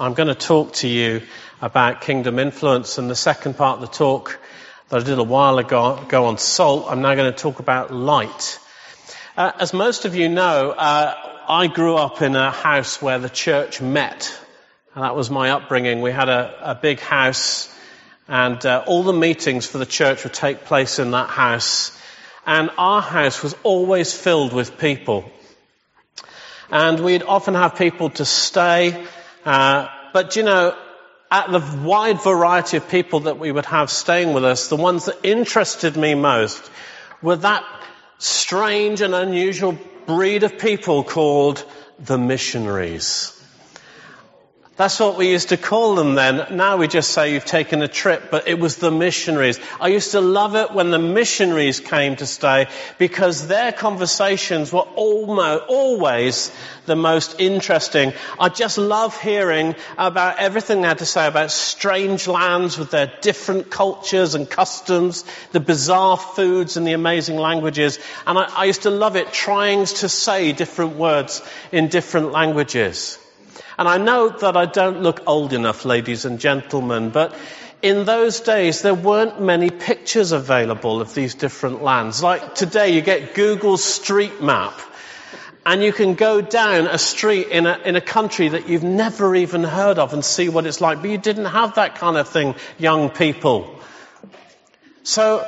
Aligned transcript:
I'm 0.00 0.14
going 0.14 0.28
to 0.28 0.34
talk 0.34 0.72
to 0.76 0.88
you 0.88 1.20
about 1.60 2.00
kingdom 2.00 2.38
influence, 2.38 2.96
and 2.96 3.10
the 3.10 3.14
second 3.14 3.58
part 3.58 3.80
of 3.80 3.82
the 3.82 3.94
talk 3.94 4.40
that 4.88 5.02
I 5.02 5.04
did 5.04 5.18
a 5.18 5.22
while 5.22 5.58
ago, 5.58 6.02
go 6.08 6.24
on 6.24 6.38
salt, 6.38 6.86
I'm 6.88 7.02
now 7.02 7.14
going 7.14 7.30
to 7.30 7.38
talk 7.38 7.58
about 7.58 7.92
light. 7.92 8.58
Uh, 9.36 9.52
as 9.58 9.74
most 9.74 10.06
of 10.06 10.14
you 10.14 10.30
know, 10.30 10.70
uh, 10.70 11.14
I 11.46 11.66
grew 11.66 11.96
up 11.96 12.22
in 12.22 12.34
a 12.34 12.50
house 12.50 13.02
where 13.02 13.18
the 13.18 13.28
church 13.28 13.82
met. 13.82 14.34
And 14.94 15.04
that 15.04 15.14
was 15.14 15.28
my 15.28 15.50
upbringing. 15.50 16.00
We 16.00 16.12
had 16.12 16.30
a, 16.30 16.70
a 16.70 16.74
big 16.74 16.98
house, 16.98 17.68
and 18.26 18.64
uh, 18.64 18.82
all 18.86 19.02
the 19.02 19.12
meetings 19.12 19.66
for 19.66 19.76
the 19.76 19.84
church 19.84 20.24
would 20.24 20.32
take 20.32 20.64
place 20.64 20.98
in 20.98 21.10
that 21.10 21.28
house. 21.28 21.94
And 22.46 22.70
our 22.78 23.02
house 23.02 23.42
was 23.42 23.54
always 23.64 24.14
filled 24.14 24.54
with 24.54 24.78
people. 24.78 25.30
And 26.70 27.00
we'd 27.00 27.22
often 27.22 27.52
have 27.52 27.76
people 27.76 28.08
to 28.10 28.24
stay. 28.24 29.06
Uh, 29.44 29.88
but 30.12 30.36
you 30.36 30.42
know, 30.42 30.76
at 31.30 31.50
the 31.50 31.60
wide 31.82 32.20
variety 32.22 32.76
of 32.76 32.88
people 32.88 33.20
that 33.20 33.38
we 33.38 33.52
would 33.52 33.66
have 33.66 33.90
staying 33.90 34.32
with 34.32 34.44
us, 34.44 34.68
the 34.68 34.76
ones 34.76 35.04
that 35.06 35.18
interested 35.22 35.96
me 35.96 36.14
most 36.14 36.70
were 37.22 37.36
that 37.36 37.64
strange 38.18 39.00
and 39.00 39.14
unusual 39.14 39.78
breed 40.06 40.42
of 40.42 40.58
people 40.58 41.04
called 41.04 41.64
the 41.98 42.18
missionaries. 42.18 43.39
That's 44.80 44.98
what 44.98 45.18
we 45.18 45.28
used 45.28 45.50
to 45.50 45.58
call 45.58 45.94
them 45.94 46.14
then. 46.14 46.56
Now 46.56 46.78
we 46.78 46.88
just 46.88 47.10
say 47.10 47.34
you've 47.34 47.44
taken 47.44 47.82
a 47.82 47.86
trip, 47.86 48.30
but 48.30 48.48
it 48.48 48.58
was 48.58 48.76
the 48.76 48.90
missionaries. 48.90 49.60
I 49.78 49.88
used 49.88 50.12
to 50.12 50.22
love 50.22 50.56
it 50.56 50.70
when 50.70 50.90
the 50.90 50.98
missionaries 50.98 51.80
came 51.80 52.16
to 52.16 52.24
stay 52.24 52.66
because 52.96 53.46
their 53.46 53.72
conversations 53.72 54.72
were 54.72 54.88
almost, 54.96 55.64
always 55.68 56.50
the 56.86 56.96
most 56.96 57.38
interesting. 57.38 58.14
I 58.38 58.48
just 58.48 58.78
love 58.78 59.20
hearing 59.20 59.74
about 59.98 60.38
everything 60.38 60.80
they 60.80 60.88
had 60.88 61.00
to 61.00 61.04
say 61.04 61.26
about 61.26 61.50
strange 61.50 62.26
lands 62.26 62.78
with 62.78 62.90
their 62.90 63.12
different 63.20 63.70
cultures 63.70 64.34
and 64.34 64.48
customs, 64.48 65.26
the 65.52 65.60
bizarre 65.60 66.16
foods 66.16 66.78
and 66.78 66.86
the 66.86 66.94
amazing 66.94 67.36
languages. 67.36 67.98
And 68.26 68.38
I, 68.38 68.44
I 68.44 68.64
used 68.64 68.84
to 68.84 68.90
love 68.90 69.16
it 69.16 69.30
trying 69.30 69.84
to 69.84 70.08
say 70.08 70.52
different 70.52 70.96
words 70.96 71.42
in 71.70 71.88
different 71.88 72.32
languages. 72.32 73.18
And 73.78 73.88
I 73.88 73.98
know 73.98 74.28
that 74.28 74.56
I 74.56 74.66
don't 74.66 75.02
look 75.02 75.22
old 75.26 75.52
enough, 75.52 75.84
ladies 75.84 76.24
and 76.24 76.38
gentlemen, 76.38 77.10
but 77.10 77.34
in 77.82 78.04
those 78.04 78.40
days 78.40 78.82
there 78.82 78.94
weren't 78.94 79.40
many 79.40 79.70
pictures 79.70 80.32
available 80.32 81.00
of 81.00 81.14
these 81.14 81.34
different 81.34 81.82
lands. 81.82 82.22
Like 82.22 82.54
today 82.54 82.90
you 82.94 83.00
get 83.00 83.34
Google 83.34 83.78
Street 83.78 84.42
Map 84.42 84.78
and 85.64 85.82
you 85.82 85.92
can 85.92 86.14
go 86.14 86.40
down 86.40 86.86
a 86.86 86.98
street 86.98 87.48
in 87.48 87.66
a, 87.66 87.78
in 87.84 87.96
a 87.96 88.00
country 88.00 88.48
that 88.48 88.68
you've 88.68 88.82
never 88.82 89.34
even 89.34 89.62
heard 89.62 89.98
of 89.98 90.12
and 90.12 90.24
see 90.24 90.48
what 90.48 90.66
it's 90.66 90.80
like. 90.80 91.00
But 91.00 91.10
you 91.10 91.18
didn't 91.18 91.46
have 91.46 91.74
that 91.74 91.96
kind 91.96 92.16
of 92.16 92.28
thing, 92.28 92.54
young 92.78 93.10
people. 93.10 93.78
So 95.02 95.46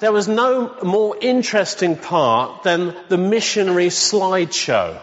there 0.00 0.12
was 0.12 0.28
no 0.28 0.76
more 0.82 1.16
interesting 1.20 1.96
part 1.96 2.62
than 2.62 2.94
the 3.08 3.18
missionary 3.18 3.88
slideshow. 3.88 5.00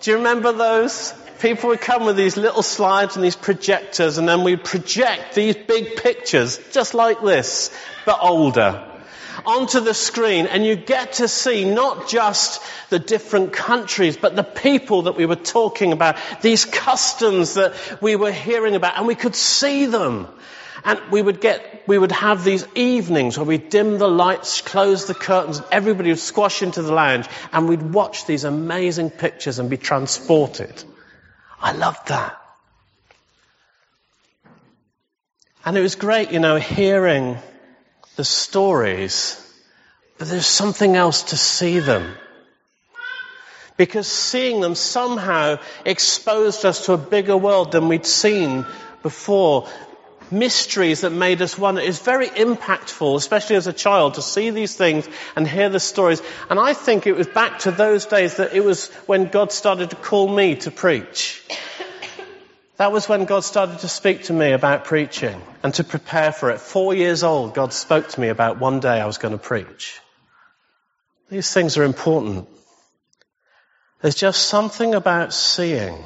Do 0.00 0.12
you 0.12 0.18
remember 0.18 0.52
those? 0.52 1.12
People 1.40 1.70
would 1.70 1.80
come 1.80 2.04
with 2.04 2.16
these 2.16 2.36
little 2.36 2.62
slides 2.62 3.16
and 3.16 3.24
these 3.24 3.36
projectors 3.36 4.18
and 4.18 4.28
then 4.28 4.44
we'd 4.44 4.62
project 4.64 5.34
these 5.34 5.56
big 5.56 5.96
pictures, 5.96 6.58
just 6.72 6.94
like 6.94 7.20
this, 7.20 7.70
but 8.06 8.18
older, 8.20 8.84
onto 9.44 9.80
the 9.80 9.94
screen 9.94 10.46
and 10.46 10.64
you 10.64 10.76
get 10.76 11.14
to 11.14 11.28
see 11.28 11.64
not 11.64 12.08
just 12.08 12.62
the 12.90 12.98
different 12.98 13.52
countries, 13.52 14.16
but 14.16 14.36
the 14.36 14.44
people 14.44 15.02
that 15.02 15.16
we 15.16 15.26
were 15.26 15.36
talking 15.36 15.92
about, 15.92 16.16
these 16.42 16.64
customs 16.64 17.54
that 17.54 17.74
we 18.00 18.14
were 18.14 18.32
hearing 18.32 18.74
about 18.74 18.96
and 18.98 19.06
we 19.06 19.14
could 19.14 19.34
see 19.34 19.86
them. 19.86 20.28
And 20.84 21.00
we 21.10 21.22
would 21.22 21.40
get, 21.40 21.86
we 21.86 21.98
would 21.98 22.12
have 22.12 22.44
these 22.44 22.66
evenings 22.74 23.36
where 23.36 23.46
we'd 23.46 23.70
dim 23.70 23.98
the 23.98 24.08
lights, 24.08 24.60
close 24.60 25.06
the 25.06 25.14
curtains, 25.14 25.58
and 25.58 25.66
everybody 25.72 26.10
would 26.10 26.18
squash 26.18 26.62
into 26.62 26.82
the 26.82 26.92
lounge, 26.92 27.26
and 27.52 27.68
we'd 27.68 27.82
watch 27.82 28.26
these 28.26 28.44
amazing 28.44 29.10
pictures 29.10 29.58
and 29.58 29.70
be 29.70 29.76
transported. 29.76 30.82
I 31.60 31.72
loved 31.72 32.08
that. 32.08 32.40
And 35.64 35.76
it 35.76 35.80
was 35.80 35.96
great, 35.96 36.32
you 36.32 36.38
know, 36.38 36.56
hearing 36.56 37.36
the 38.16 38.24
stories, 38.24 39.44
but 40.16 40.28
there's 40.28 40.46
something 40.46 40.96
else 40.96 41.24
to 41.24 41.36
see 41.36 41.80
them. 41.80 42.14
Because 43.76 44.08
seeing 44.08 44.60
them 44.60 44.74
somehow 44.74 45.58
exposed 45.84 46.64
us 46.64 46.86
to 46.86 46.94
a 46.94 46.98
bigger 46.98 47.36
world 47.36 47.72
than 47.72 47.88
we'd 47.88 48.06
seen 48.06 48.66
before 49.02 49.68
mysteries 50.30 51.02
that 51.02 51.10
made 51.10 51.42
us 51.42 51.58
wonder. 51.58 51.80
It's 51.80 52.00
very 52.00 52.28
impactful, 52.28 53.16
especially 53.16 53.56
as 53.56 53.66
a 53.66 53.72
child, 53.72 54.14
to 54.14 54.22
see 54.22 54.50
these 54.50 54.74
things 54.74 55.08
and 55.36 55.46
hear 55.46 55.68
the 55.68 55.80
stories. 55.80 56.22
And 56.50 56.58
I 56.58 56.74
think 56.74 57.06
it 57.06 57.16
was 57.16 57.26
back 57.26 57.60
to 57.60 57.70
those 57.70 58.06
days 58.06 58.36
that 58.36 58.52
it 58.52 58.64
was 58.64 58.88
when 59.06 59.28
God 59.28 59.52
started 59.52 59.90
to 59.90 59.96
call 59.96 60.28
me 60.28 60.56
to 60.56 60.70
preach. 60.70 61.42
That 62.76 62.92
was 62.92 63.08
when 63.08 63.24
God 63.24 63.40
started 63.40 63.80
to 63.80 63.88
speak 63.88 64.24
to 64.24 64.32
me 64.32 64.52
about 64.52 64.84
preaching 64.84 65.42
and 65.64 65.74
to 65.74 65.84
prepare 65.84 66.30
for 66.30 66.50
it. 66.50 66.60
Four 66.60 66.94
years 66.94 67.24
old, 67.24 67.54
God 67.54 67.72
spoke 67.72 68.08
to 68.08 68.20
me 68.20 68.28
about 68.28 68.60
one 68.60 68.78
day 68.78 69.00
I 69.00 69.06
was 69.06 69.18
going 69.18 69.32
to 69.32 69.38
preach. 69.38 70.00
These 71.28 71.52
things 71.52 71.76
are 71.76 71.82
important. 71.82 72.48
There's 74.00 74.14
just 74.14 74.46
something 74.46 74.94
about 74.94 75.34
seeing 75.34 76.04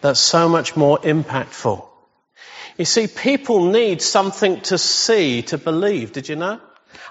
that's 0.00 0.20
so 0.20 0.48
much 0.48 0.76
more 0.76 0.98
impactful. 0.98 1.86
You 2.76 2.84
see, 2.84 3.08
people 3.08 3.70
need 3.70 4.00
something 4.00 4.60
to 4.62 4.78
see 4.78 5.42
to 5.42 5.58
believe. 5.58 6.12
Did 6.12 6.28
you 6.28 6.36
know? 6.36 6.60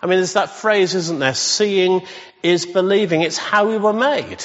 I 0.02 0.06
mean, 0.06 0.20
there's 0.20 0.34
that 0.34 0.52
phrase, 0.52 0.96
isn't 0.96 1.20
there? 1.20 1.34
Seeing 1.34 2.04
is 2.42 2.66
believing. 2.66 3.22
It's 3.22 3.38
how 3.38 3.68
we 3.68 3.78
were 3.78 3.94
made. 3.94 4.44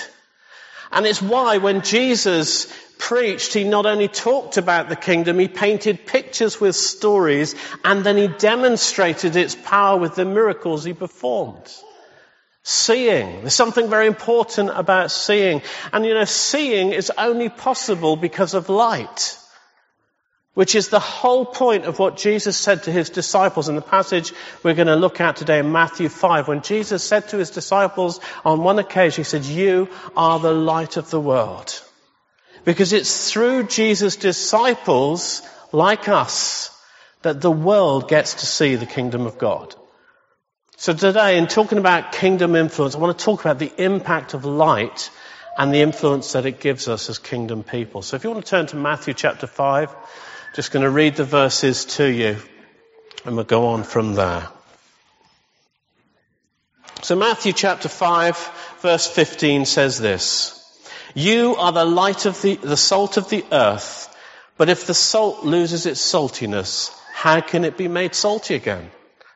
And 0.90 1.06
it's 1.06 1.22
why 1.22 1.58
when 1.58 1.82
Jesus 1.82 2.66
preached, 2.98 3.54
he 3.54 3.64
not 3.64 3.86
only 3.86 4.08
talked 4.08 4.56
about 4.56 4.88
the 4.88 4.96
kingdom, 4.96 5.38
he 5.38 5.48
painted 5.48 6.06
pictures 6.06 6.60
with 6.60 6.76
stories, 6.76 7.54
and 7.84 8.04
then 8.04 8.16
he 8.16 8.28
demonstrated 8.28 9.36
its 9.36 9.54
power 9.54 9.98
with 9.98 10.14
the 10.14 10.24
miracles 10.24 10.84
he 10.84 10.92
performed. 10.92 11.72
Seeing. 12.64 13.40
There's 13.40 13.54
something 13.54 13.90
very 13.90 14.06
important 14.06 14.70
about 14.72 15.10
seeing. 15.10 15.62
And 15.92 16.06
you 16.06 16.14
know, 16.14 16.24
seeing 16.24 16.92
is 16.92 17.10
only 17.18 17.48
possible 17.48 18.16
because 18.16 18.54
of 18.54 18.68
light. 18.68 19.38
Which 20.54 20.74
is 20.74 20.88
the 20.88 21.00
whole 21.00 21.46
point 21.46 21.86
of 21.86 21.98
what 21.98 22.18
Jesus 22.18 22.58
said 22.58 22.82
to 22.82 22.92
his 22.92 23.08
disciples 23.08 23.70
in 23.70 23.74
the 23.74 23.80
passage 23.80 24.34
we're 24.62 24.74
going 24.74 24.86
to 24.86 24.96
look 24.96 25.18
at 25.20 25.36
today 25.36 25.60
in 25.60 25.72
Matthew 25.72 26.10
5. 26.10 26.46
When 26.46 26.60
Jesus 26.60 27.02
said 27.02 27.28
to 27.30 27.38
his 27.38 27.50
disciples 27.50 28.20
on 28.44 28.62
one 28.62 28.78
occasion, 28.78 29.24
he 29.24 29.24
said, 29.24 29.44
you 29.46 29.88
are 30.14 30.38
the 30.38 30.52
light 30.52 30.98
of 30.98 31.08
the 31.08 31.20
world. 31.20 31.80
Because 32.66 32.92
it's 32.92 33.32
through 33.32 33.64
Jesus' 33.64 34.16
disciples, 34.16 35.40
like 35.72 36.08
us, 36.08 36.68
that 37.22 37.40
the 37.40 37.50
world 37.50 38.08
gets 38.08 38.34
to 38.34 38.46
see 38.46 38.76
the 38.76 38.86
kingdom 38.86 39.26
of 39.26 39.38
God. 39.38 39.74
So 40.82 40.92
today, 40.92 41.38
in 41.38 41.46
talking 41.46 41.78
about 41.78 42.10
kingdom 42.10 42.56
influence, 42.56 42.96
I 42.96 42.98
want 42.98 43.16
to 43.16 43.24
talk 43.24 43.40
about 43.40 43.60
the 43.60 43.72
impact 43.80 44.34
of 44.34 44.44
light 44.44 45.10
and 45.56 45.72
the 45.72 45.80
influence 45.80 46.32
that 46.32 46.44
it 46.44 46.58
gives 46.58 46.88
us 46.88 47.08
as 47.08 47.20
kingdom 47.20 47.62
people. 47.62 48.02
So 48.02 48.16
if 48.16 48.24
you 48.24 48.30
want 48.32 48.44
to 48.44 48.50
turn 48.50 48.66
to 48.66 48.74
Matthew 48.74 49.14
chapter 49.14 49.46
5, 49.46 49.90
I'm 49.90 49.96
just 50.56 50.72
going 50.72 50.82
to 50.82 50.90
read 50.90 51.14
the 51.14 51.22
verses 51.22 51.84
to 51.98 52.10
you 52.10 52.36
and 53.24 53.36
we'll 53.36 53.44
go 53.44 53.68
on 53.68 53.84
from 53.84 54.14
there. 54.14 54.48
So 57.02 57.14
Matthew 57.14 57.52
chapter 57.52 57.88
5 57.88 58.50
verse 58.80 59.06
15 59.06 59.66
says 59.66 60.00
this, 60.00 60.58
You 61.14 61.54
are 61.54 61.70
the 61.70 61.84
light 61.84 62.26
of 62.26 62.42
the, 62.42 62.56
the 62.56 62.76
salt 62.76 63.18
of 63.18 63.28
the 63.28 63.44
earth, 63.52 64.12
but 64.56 64.68
if 64.68 64.88
the 64.88 64.94
salt 64.94 65.44
loses 65.44 65.86
its 65.86 66.00
saltiness, 66.00 66.92
how 67.12 67.40
can 67.40 67.64
it 67.64 67.76
be 67.76 67.86
made 67.86 68.16
salty 68.16 68.56
again? 68.56 68.90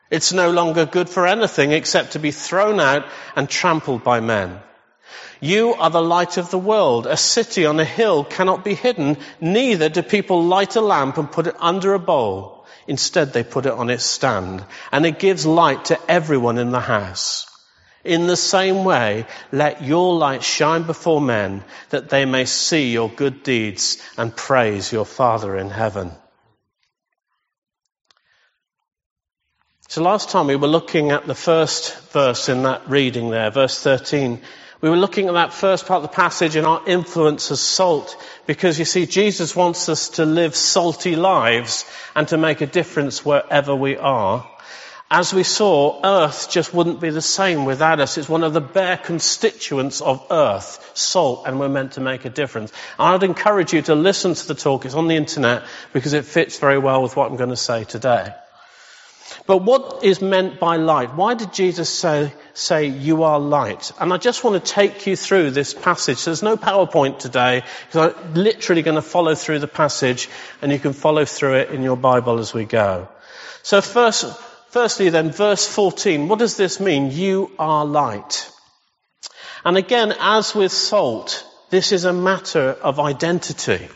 It's 0.09 0.31
no 0.31 0.51
longer 0.51 0.85
good 0.85 1.09
for 1.09 1.27
anything 1.27 1.71
except 1.71 2.13
to 2.13 2.19
be 2.19 2.31
thrown 2.31 2.79
out 2.79 3.05
and 3.35 3.49
trampled 3.49 4.03
by 4.03 4.19
men. 4.21 4.59
You 5.39 5.73
are 5.75 5.89
the 5.89 6.01
light 6.01 6.37
of 6.37 6.49
the 6.49 6.57
world. 6.57 7.05
A 7.05 7.17
city 7.17 7.65
on 7.65 7.79
a 7.79 7.85
hill 7.85 8.23
cannot 8.23 8.63
be 8.63 8.73
hidden. 8.73 9.17
Neither 9.39 9.89
do 9.89 10.01
people 10.01 10.43
light 10.43 10.75
a 10.75 10.81
lamp 10.81 11.17
and 11.17 11.31
put 11.31 11.47
it 11.47 11.55
under 11.59 11.93
a 11.93 11.99
bowl. 11.99 12.65
Instead, 12.87 13.33
they 13.33 13.43
put 13.43 13.65
it 13.65 13.73
on 13.73 13.89
its 13.89 14.05
stand 14.05 14.63
and 14.91 15.05
it 15.05 15.19
gives 15.19 15.45
light 15.45 15.85
to 15.85 15.99
everyone 16.09 16.57
in 16.57 16.71
the 16.71 16.79
house. 16.79 17.45
In 18.03 18.25
the 18.25 18.37
same 18.37 18.85
way, 18.85 19.25
let 19.51 19.83
your 19.83 20.15
light 20.15 20.41
shine 20.41 20.83
before 20.83 21.19
men 21.19 21.63
that 21.89 22.09
they 22.09 22.23
may 22.23 22.45
see 22.45 22.91
your 22.91 23.09
good 23.09 23.43
deeds 23.43 24.01
and 24.17 24.33
praise 24.33 24.91
your 24.91 25.05
Father 25.05 25.57
in 25.57 25.69
heaven. 25.69 26.11
So 29.89 30.03
last 30.03 30.29
time 30.29 30.47
we 30.47 30.57
were 30.57 30.67
looking 30.67 31.11
at 31.11 31.27
the 31.27 31.33
first 31.33 31.97
verse 32.11 32.49
in 32.49 32.63
that 32.63 32.89
reading 32.89 33.29
there, 33.29 33.49
verse 33.51 33.81
13, 33.81 34.41
We 34.81 34.89
were 34.89 34.97
looking 34.97 35.29
at 35.29 35.33
that 35.35 35.53
first 35.53 35.85
part 35.85 36.03
of 36.03 36.09
the 36.11 36.15
passage 36.15 36.57
and 36.57 36.67
our 36.67 36.81
influence 36.85 37.51
as 37.51 37.61
salt, 37.61 38.21
because 38.45 38.77
you 38.77 38.83
see, 38.83 39.05
Jesus 39.05 39.55
wants 39.55 39.87
us 39.87 40.09
to 40.09 40.25
live 40.25 40.57
salty 40.57 41.15
lives 41.15 41.85
and 42.15 42.27
to 42.27 42.37
make 42.37 42.59
a 42.59 42.65
difference 42.65 43.23
wherever 43.23 43.73
we 43.73 43.95
are. 43.95 44.45
As 45.09 45.33
we 45.33 45.43
saw, 45.43 46.01
earth 46.03 46.51
just 46.51 46.73
wouldn't 46.73 46.99
be 46.99 47.09
the 47.09 47.21
same 47.21 47.63
without 47.63 48.01
us. 48.01 48.17
It's 48.17 48.27
one 48.27 48.43
of 48.43 48.51
the 48.51 48.59
bare 48.59 48.97
constituents 48.97 50.01
of 50.01 50.27
earth, 50.29 50.91
salt, 50.95 51.43
and 51.47 51.61
we're 51.61 51.69
meant 51.69 51.93
to 51.93 52.01
make 52.01 52.25
a 52.25 52.29
difference. 52.29 52.73
I'd 52.99 53.23
encourage 53.23 53.71
you 53.71 53.81
to 53.83 53.95
listen 53.95 54.33
to 54.33 54.47
the 54.49 54.53
talk. 54.53 54.83
It's 54.83 54.95
on 54.95 55.07
the 55.07 55.15
internet 55.15 55.63
because 55.93 56.11
it 56.11 56.25
fits 56.25 56.59
very 56.59 56.77
well 56.77 57.01
with 57.01 57.15
what 57.15 57.31
I'm 57.31 57.37
going 57.37 57.51
to 57.51 57.55
say 57.55 57.85
today. 57.85 58.33
But 59.45 59.59
what 59.59 60.03
is 60.03 60.21
meant 60.21 60.59
by 60.59 60.77
light? 60.77 61.15
Why 61.15 61.33
did 61.33 61.53
Jesus 61.53 61.89
say, 61.89 62.33
say, 62.53 62.87
you 62.87 63.23
are 63.23 63.39
light? 63.39 63.91
And 63.99 64.13
I 64.13 64.17
just 64.17 64.43
want 64.43 64.63
to 64.63 64.71
take 64.71 65.07
you 65.07 65.15
through 65.15 65.51
this 65.51 65.73
passage. 65.73 66.25
There's 66.25 66.43
no 66.43 66.57
PowerPoint 66.57 67.19
today 67.19 67.63
because 67.87 68.13
I'm 68.15 68.33
literally 68.33 68.81
going 68.81 68.95
to 68.95 69.01
follow 69.01 69.35
through 69.35 69.59
the 69.59 69.67
passage 69.67 70.29
and 70.61 70.71
you 70.71 70.79
can 70.79 70.93
follow 70.93 71.25
through 71.25 71.55
it 71.55 71.71
in 71.71 71.83
your 71.83 71.97
Bible 71.97 72.39
as 72.39 72.53
we 72.53 72.65
go. 72.65 73.07
So 73.63 73.81
first, 73.81 74.25
firstly 74.69 75.09
then, 75.09 75.31
verse 75.31 75.67
14, 75.67 76.27
what 76.27 76.39
does 76.39 76.57
this 76.57 76.79
mean? 76.79 77.11
You 77.11 77.51
are 77.59 77.85
light. 77.85 78.51
And 79.65 79.77
again, 79.77 80.13
as 80.19 80.55
with 80.55 80.71
salt, 80.71 81.45
this 81.69 81.91
is 81.91 82.05
a 82.05 82.13
matter 82.13 82.69
of 82.81 82.99
identity. 82.99 83.89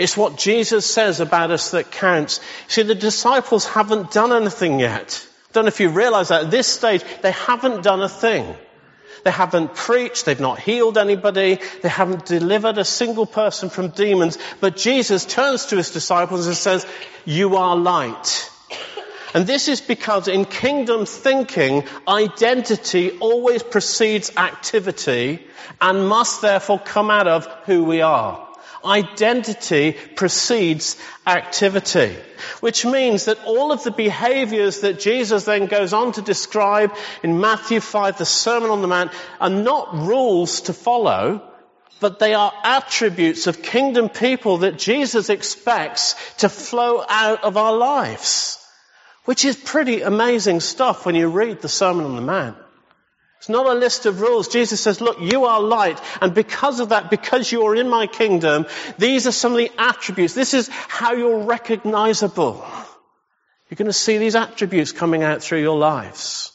It's 0.00 0.16
what 0.16 0.38
Jesus 0.38 0.86
says 0.86 1.20
about 1.20 1.50
us 1.50 1.72
that 1.72 1.90
counts. 1.90 2.40
See, 2.68 2.82
the 2.82 2.94
disciples 2.94 3.66
haven't 3.66 4.12
done 4.12 4.32
anything 4.32 4.80
yet. 4.80 5.26
I 5.50 5.52
don't 5.52 5.64
know 5.66 5.68
if 5.68 5.78
you 5.78 5.90
realize 5.90 6.28
that 6.28 6.44
at 6.44 6.50
this 6.50 6.66
stage, 6.66 7.04
they 7.20 7.32
haven't 7.32 7.82
done 7.82 8.00
a 8.00 8.08
thing. 8.08 8.54
They 9.24 9.30
haven't 9.30 9.74
preached, 9.74 10.24
they've 10.24 10.40
not 10.40 10.58
healed 10.58 10.96
anybody, 10.96 11.58
they 11.82 11.88
haven't 11.90 12.24
delivered 12.24 12.78
a 12.78 12.84
single 12.86 13.26
person 13.26 13.68
from 13.68 13.88
demons, 13.88 14.38
but 14.60 14.78
Jesus 14.78 15.26
turns 15.26 15.66
to 15.66 15.76
his 15.76 15.90
disciples 15.90 16.46
and 16.46 16.56
says, 16.56 16.86
you 17.26 17.56
are 17.56 17.76
light. 17.76 18.50
And 19.34 19.46
this 19.46 19.68
is 19.68 19.82
because 19.82 20.28
in 20.28 20.46
kingdom 20.46 21.04
thinking, 21.04 21.84
identity 22.08 23.18
always 23.18 23.62
precedes 23.62 24.32
activity 24.38 25.46
and 25.78 26.08
must 26.08 26.40
therefore 26.40 26.78
come 26.78 27.10
out 27.10 27.28
of 27.28 27.46
who 27.66 27.84
we 27.84 28.00
are. 28.00 28.49
Identity 28.84 29.92
precedes 30.16 30.96
activity. 31.26 32.16
Which 32.60 32.84
means 32.84 33.26
that 33.26 33.44
all 33.44 33.72
of 33.72 33.84
the 33.84 33.90
behaviors 33.90 34.80
that 34.80 35.00
Jesus 35.00 35.44
then 35.44 35.66
goes 35.66 35.92
on 35.92 36.12
to 36.12 36.22
describe 36.22 36.94
in 37.22 37.40
Matthew 37.40 37.80
5, 37.80 38.18
the 38.18 38.24
Sermon 38.24 38.70
on 38.70 38.82
the 38.82 38.88
Mount, 38.88 39.12
are 39.40 39.50
not 39.50 39.94
rules 39.94 40.62
to 40.62 40.72
follow, 40.72 41.42
but 42.00 42.18
they 42.18 42.34
are 42.34 42.52
attributes 42.64 43.46
of 43.46 43.62
kingdom 43.62 44.08
people 44.08 44.58
that 44.58 44.78
Jesus 44.78 45.28
expects 45.28 46.14
to 46.38 46.48
flow 46.48 47.04
out 47.06 47.44
of 47.44 47.56
our 47.56 47.76
lives. 47.76 48.56
Which 49.26 49.44
is 49.44 49.56
pretty 49.56 50.00
amazing 50.00 50.60
stuff 50.60 51.04
when 51.04 51.14
you 51.14 51.28
read 51.28 51.60
the 51.60 51.68
Sermon 51.68 52.06
on 52.06 52.16
the 52.16 52.22
Mount. 52.22 52.56
It's 53.40 53.48
not 53.48 53.64
a 53.64 53.72
list 53.72 54.04
of 54.04 54.20
rules. 54.20 54.48
Jesus 54.48 54.82
says, 54.82 55.00
look, 55.00 55.18
you 55.18 55.46
are 55.46 55.62
light, 55.62 55.98
and 56.20 56.34
because 56.34 56.78
of 56.78 56.90
that, 56.90 57.08
because 57.08 57.50
you 57.50 57.62
are 57.62 57.74
in 57.74 57.88
my 57.88 58.06
kingdom, 58.06 58.66
these 58.98 59.26
are 59.26 59.32
some 59.32 59.52
of 59.52 59.58
the 59.58 59.72
attributes. 59.78 60.34
This 60.34 60.52
is 60.52 60.68
how 60.68 61.14
you're 61.14 61.44
recognizable. 61.44 62.62
You're 63.70 63.76
going 63.76 63.86
to 63.86 63.94
see 63.94 64.18
these 64.18 64.36
attributes 64.36 64.92
coming 64.92 65.22
out 65.22 65.42
through 65.42 65.62
your 65.62 65.78
lives. 65.78 66.52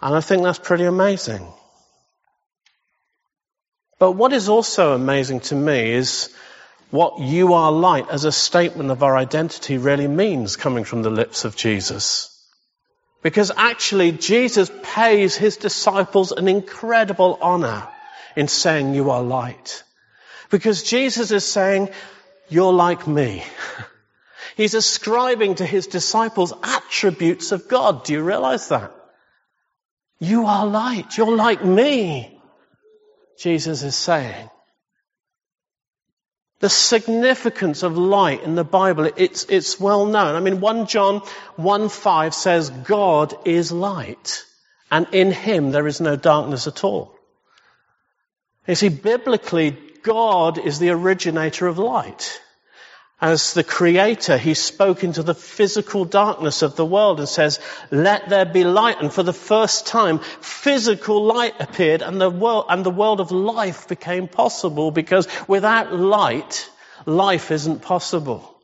And 0.00 0.14
I 0.14 0.22
think 0.22 0.42
that's 0.42 0.58
pretty 0.58 0.84
amazing. 0.84 1.46
But 3.98 4.12
what 4.12 4.32
is 4.32 4.48
also 4.48 4.94
amazing 4.94 5.40
to 5.40 5.54
me 5.54 5.92
is 5.92 6.34
what 6.90 7.20
you 7.20 7.52
are 7.52 7.70
light 7.70 8.08
as 8.08 8.24
a 8.24 8.32
statement 8.32 8.90
of 8.90 9.02
our 9.02 9.18
identity 9.18 9.76
really 9.76 10.08
means 10.08 10.56
coming 10.56 10.84
from 10.84 11.02
the 11.02 11.10
lips 11.10 11.44
of 11.44 11.56
Jesus. 11.56 12.29
Because 13.22 13.52
actually, 13.54 14.12
Jesus 14.12 14.70
pays 14.82 15.36
his 15.36 15.58
disciples 15.58 16.32
an 16.32 16.48
incredible 16.48 17.38
honor 17.40 17.86
in 18.34 18.48
saying, 18.48 18.94
You 18.94 19.10
are 19.10 19.22
light. 19.22 19.82
Because 20.50 20.82
Jesus 20.82 21.30
is 21.30 21.44
saying, 21.44 21.90
You're 22.48 22.72
like 22.72 23.06
me. 23.06 23.44
He's 24.56 24.74
ascribing 24.74 25.56
to 25.56 25.66
his 25.66 25.86
disciples 25.86 26.52
attributes 26.62 27.52
of 27.52 27.68
God. 27.68 28.04
Do 28.04 28.12
you 28.12 28.22
realize 28.22 28.68
that? 28.68 28.92
You 30.18 30.46
are 30.46 30.66
light. 30.66 31.16
You're 31.16 31.34
like 31.34 31.64
me. 31.64 32.38
Jesus 33.38 33.82
is 33.82 33.96
saying. 33.96 34.50
The 36.60 36.68
significance 36.68 37.82
of 37.82 37.96
light 37.96 38.42
in 38.42 38.54
the 38.54 38.64
Bible, 38.64 39.10
it's, 39.16 39.44
it's 39.48 39.80
well 39.80 40.06
known. 40.06 40.36
I 40.36 40.40
mean, 40.40 40.60
1 40.60 40.86
John 40.86 41.22
1 41.56 41.88
5 41.88 42.34
says, 42.34 42.70
God 42.70 43.34
is 43.46 43.72
light, 43.72 44.44
and 44.90 45.06
in 45.12 45.32
him 45.32 45.70
there 45.70 45.86
is 45.86 46.00
no 46.00 46.16
darkness 46.16 46.66
at 46.66 46.84
all. 46.84 47.14
You 48.68 48.74
see, 48.74 48.90
biblically, 48.90 49.76
God 50.02 50.58
is 50.58 50.78
the 50.78 50.90
originator 50.90 51.66
of 51.66 51.78
light 51.78 52.40
as 53.20 53.52
the 53.52 53.64
creator, 53.64 54.38
he 54.38 54.54
spoke 54.54 55.04
into 55.04 55.22
the 55.22 55.34
physical 55.34 56.04
darkness 56.04 56.62
of 56.62 56.76
the 56.76 56.86
world 56.86 57.18
and 57.18 57.28
says, 57.28 57.60
let 57.90 58.28
there 58.28 58.46
be 58.46 58.64
light. 58.64 59.00
And 59.00 59.12
for 59.12 59.22
the 59.22 59.32
first 59.32 59.86
time, 59.86 60.20
physical 60.40 61.22
light 61.24 61.54
appeared 61.60 62.00
and 62.00 62.20
the 62.20 62.30
world, 62.30 62.66
and 62.70 62.84
the 62.84 62.90
world 62.90 63.20
of 63.20 63.30
life 63.30 63.88
became 63.88 64.26
possible 64.26 64.90
because 64.90 65.28
without 65.46 65.92
light, 65.92 66.70
life 67.04 67.50
isn't 67.50 67.82
possible. 67.82 68.56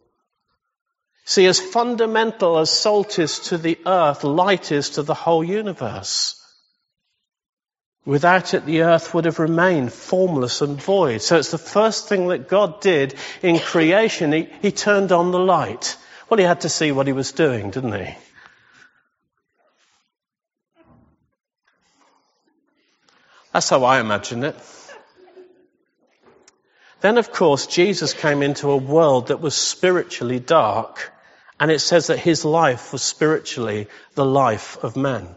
See, 1.26 1.47
as 1.47 1.61
fundamental 1.61 2.58
as 2.58 2.70
salt 2.70 3.19
is 3.19 3.41
to 3.50 3.58
the 3.58 3.79
earth, 3.85 4.25
light 4.25 4.73
is 4.73 4.91
to 4.91 5.03
the 5.03 5.14
whole 5.14 5.44
universe. 5.44 6.41
Without 8.06 8.55
it, 8.55 8.64
the 8.64 8.82
earth 8.82 9.12
would 9.12 9.25
have 9.25 9.41
remained 9.41 9.93
formless 9.93 10.62
and 10.62 10.81
void. 10.81 11.23
So 11.23 11.37
it's 11.38 11.50
the 11.50 11.58
first 11.58 12.08
thing 12.08 12.29
that 12.29 12.49
God 12.49 12.81
did 12.81 13.17
in 13.43 13.58
creation. 13.58 14.31
He, 14.31 14.49
he 14.62 14.70
turned 14.70 15.11
on 15.11 15.32
the 15.32 15.41
light. 15.41 15.97
Well, 16.31 16.38
he 16.38 16.44
had 16.44 16.61
to 16.61 16.69
see 16.69 16.93
what 16.93 17.08
he 17.08 17.12
was 17.12 17.32
doing, 17.32 17.73
didn't 17.73 17.93
he? 17.93 18.14
That's 23.53 23.69
how 23.69 23.82
I 23.82 23.99
imagine 23.99 24.44
it. 24.44 24.56
Then, 27.01 27.19
of 27.19 27.32
course, 27.32 27.67
Jesus 27.67 28.15
came 28.15 28.41
into 28.41 28.70
a 28.70 28.77
world 28.77 29.29
that 29.29 29.41
was 29.41 29.56
spiritually 29.56 30.39
dark, 30.39 31.13
and 31.58 31.72
it 31.72 31.81
says 31.81 32.06
that 32.06 32.20
his 32.20 32.44
life 32.44 32.93
was 32.93 33.03
spiritually 33.03 33.89
the 34.15 34.25
life 34.25 34.79
of 34.84 34.96
men. 34.96 35.34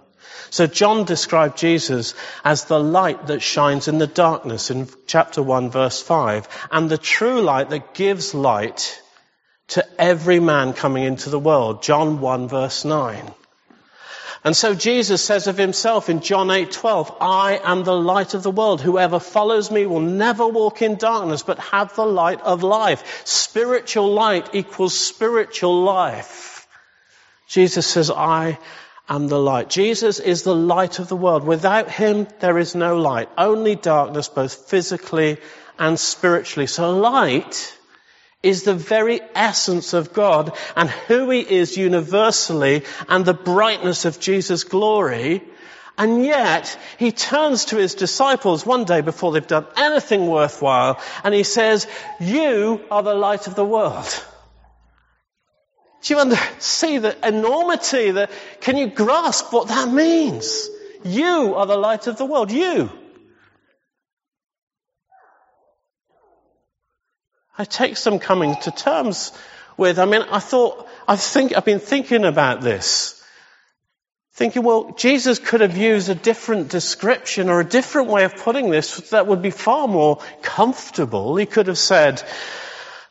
So 0.50 0.68
John 0.68 1.06
described 1.06 1.58
Jesus 1.58 2.14
as 2.44 2.66
the 2.66 2.80
light 2.80 3.28
that 3.28 3.42
shines 3.42 3.88
in 3.88 3.98
the 3.98 4.08
darkness 4.08 4.72
in 4.72 4.88
chapter 5.08 5.44
1 5.44 5.70
verse 5.72 6.02
5 6.02 6.68
and 6.72 6.90
the 6.90 6.98
true 6.98 7.42
light 7.42 7.70
that 7.70 7.94
gives 7.94 8.34
light 8.34 9.02
to 9.70 9.86
every 10.02 10.40
man 10.40 10.74
coming 10.74 11.04
into 11.04 11.30
the 11.30 11.40
world. 11.40 11.84
John 11.84 12.20
1 12.20 12.48
verse 12.48 12.86
9. 12.86 13.34
And 14.44 14.56
so 14.56 14.74
Jesus 14.74 15.22
says 15.22 15.48
of 15.48 15.58
himself 15.58 16.10
in 16.10 16.22
John 16.22 16.48
8:12, 16.48 17.14
I 17.20 17.60
am 17.62 17.84
the 17.84 17.96
light 17.96 18.34
of 18.34 18.44
the 18.44 18.52
world. 18.52 18.80
Whoever 18.80 19.20
follows 19.20 19.70
me 19.70 19.86
will 19.86 20.00
never 20.00 20.48
walk 20.48 20.82
in 20.82 20.96
darkness, 20.96 21.44
but 21.44 21.60
have 21.60 21.94
the 21.96 22.06
light 22.06 22.42
of 22.42 22.64
life. 22.64 23.22
Spiritual 23.26 24.14
light 24.14 24.50
equals 24.54 24.98
spiritual 24.98 25.84
life. 25.84 26.68
Jesus 27.50 27.86
says, 27.86 28.10
I 28.12 28.60
am 29.10 29.28
the 29.28 29.40
light. 29.40 29.70
Jesus 29.70 30.20
is 30.20 30.44
the 30.44 30.56
light 30.56 31.00
of 31.00 31.08
the 31.08 31.16
world. 31.16 31.44
Without 31.44 31.90
him, 31.90 32.28
there 32.40 32.58
is 32.58 32.76
no 32.76 32.98
light. 32.98 33.30
Only 33.38 33.76
darkness, 33.76 34.30
both 34.30 34.70
physically 34.70 35.38
and 35.78 36.00
spiritually. 36.00 36.68
So 36.68 36.96
light 36.96 37.76
is 38.44 38.64
the 38.64 38.76
very 38.76 39.20
essence 39.36 39.94
of 39.94 40.14
God 40.14 40.56
and 40.76 40.90
who 40.90 41.30
he 41.30 41.40
is 41.40 41.76
universally 41.76 42.84
and 43.08 43.26
the 43.26 43.34
brightness 43.34 44.06
of 44.06 44.20
Jesus' 44.20 44.64
glory. 44.64 45.44
And 45.98 46.24
yet, 46.24 46.78
he 46.98 47.12
turns 47.12 47.66
to 47.66 47.76
his 47.76 47.96
disciples 47.96 48.66
one 48.66 48.86
day 48.86 49.02
before 49.02 49.34
they've 49.34 49.46
done 49.46 49.66
anything 49.76 50.28
worthwhile 50.28 51.02
and 51.26 51.34
he 51.34 51.44
says, 51.44 51.88
you 52.22 52.82
are 52.90 53.04
the 53.04 53.14
light 53.16 53.48
of 53.48 53.56
the 53.56 53.66
world. 53.66 54.26
Do 56.02 56.14
you 56.14 56.20
under, 56.20 56.38
see 56.60 56.98
the 56.98 57.16
enormity? 57.28 58.12
The, 58.12 58.30
can 58.62 58.78
you 58.78 58.88
grasp 58.88 59.52
what 59.52 59.68
that 59.68 59.92
means? 59.92 60.70
You 61.04 61.56
are 61.56 61.66
the 61.66 61.78
light 61.78 62.08
of 62.08 62.18
the 62.18 62.26
world. 62.26 62.52
You. 62.52 62.90
I 67.58 67.66
take 67.66 67.98
some 67.98 68.20
coming 68.20 68.56
to 68.62 68.72
terms 68.72 69.34
with. 69.76 70.00
I 70.00 70.06
mean, 70.06 70.22
I 70.22 70.40
thought, 70.40 70.88
I 71.08 71.18
think, 71.18 71.56
I've 71.58 71.66
been 71.66 71.80
thinking 71.80 72.24
about 72.24 72.62
this. 72.62 73.22
Thinking, 74.34 74.64
well, 74.64 74.94
Jesus 74.98 75.40
could 75.40 75.60
have 75.60 75.76
used 75.76 76.08
a 76.08 76.16
different 76.16 76.70
description 76.70 77.50
or 77.50 77.60
a 77.60 77.66
different 77.66 78.08
way 78.08 78.24
of 78.24 78.38
putting 78.38 78.70
this 78.70 79.10
that 79.10 79.28
would 79.28 79.42
be 79.42 79.50
far 79.50 79.90
more 79.90 80.22
comfortable. 80.42 81.36
He 81.36 81.46
could 81.46 81.68
have 81.68 81.78
said, 81.78 82.24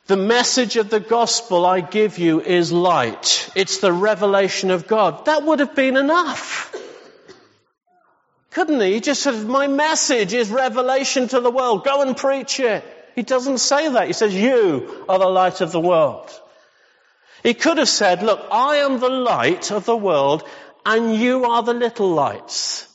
the 0.08 0.16
message 0.16 0.76
of 0.76 0.88
the 0.88 1.00
gospel 1.00 1.66
I 1.66 1.80
give 1.80 2.18
you 2.18 2.40
is 2.40 2.72
light. 2.72 3.50
It's 3.54 3.78
the 3.78 3.92
revelation 3.92 4.70
of 4.70 4.88
God. 4.88 5.26
That 5.26 5.42
would 5.44 5.60
have 5.60 5.74
been 5.74 5.98
enough. 5.98 6.74
Couldn't 8.50 8.80
he? 8.80 8.94
He 8.94 9.00
just 9.00 9.22
said, 9.22 9.46
my 9.46 9.66
message 9.66 10.32
is 10.32 10.50
revelation 10.50 11.28
to 11.28 11.40
the 11.40 11.50
world. 11.50 11.84
Go 11.84 12.00
and 12.00 12.16
preach 12.16 12.58
it. 12.58 12.82
He 13.14 13.22
doesn't 13.22 13.58
say 13.58 13.86
that. 13.90 14.06
He 14.06 14.14
says, 14.14 14.34
you 14.34 15.04
are 15.10 15.18
the 15.18 15.26
light 15.26 15.60
of 15.60 15.72
the 15.72 15.80
world. 15.80 16.30
He 17.42 17.52
could 17.52 17.76
have 17.76 17.88
said, 17.88 18.22
look, 18.22 18.40
I 18.50 18.76
am 18.76 19.00
the 19.00 19.10
light 19.10 19.70
of 19.70 19.84
the 19.84 19.96
world 19.96 20.42
and 20.86 21.14
you 21.14 21.44
are 21.44 21.62
the 21.62 21.74
little 21.74 22.08
lights. 22.08 22.88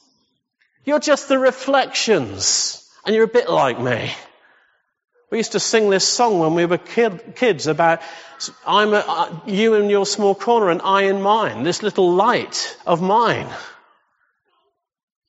You're 0.84 1.00
just 1.00 1.30
the 1.30 1.38
reflections 1.38 2.90
and 3.06 3.16
you're 3.16 3.26
a 3.26 3.40
bit 3.40 3.50
like 3.50 3.80
me. 3.80 4.12
We 5.34 5.40
used 5.40 5.54
to 5.54 5.60
sing 5.60 5.90
this 5.90 6.08
song 6.08 6.38
when 6.38 6.54
we 6.54 6.68
were 6.68 6.78
kid, 6.78 7.34
kids 7.36 7.66
about 7.66 8.04
I'm 8.68 8.94
a, 8.94 8.98
uh, 8.98 9.40
you 9.48 9.74
in 9.74 9.90
your 9.90 10.06
small 10.06 10.36
corner 10.36 10.70
and 10.70 10.80
I 10.80 11.06
in 11.06 11.24
mine, 11.24 11.64
this 11.64 11.82
little 11.82 12.14
light 12.14 12.78
of 12.86 13.02
mine. 13.02 13.48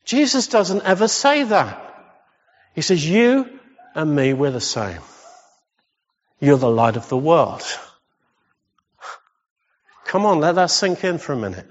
Jesus 0.05 0.49
doesn't 0.49 0.83
ever 0.83 1.09
say 1.09 1.45
that. 1.45 1.81
He 2.75 2.83
says, 2.83 3.03
you 3.09 3.59
and 3.95 4.15
me, 4.15 4.35
we're 4.35 4.51
the 4.51 4.61
same. 4.61 5.01
You're 6.39 6.59
the 6.59 6.69
light 6.69 6.97
of 6.97 7.09
the 7.09 7.17
world. 7.17 7.63
Come 10.05 10.27
on, 10.27 10.39
let 10.39 10.57
that 10.57 10.71
sink 10.71 11.03
in 11.03 11.17
for 11.17 11.33
a 11.33 11.39
minute. 11.39 11.71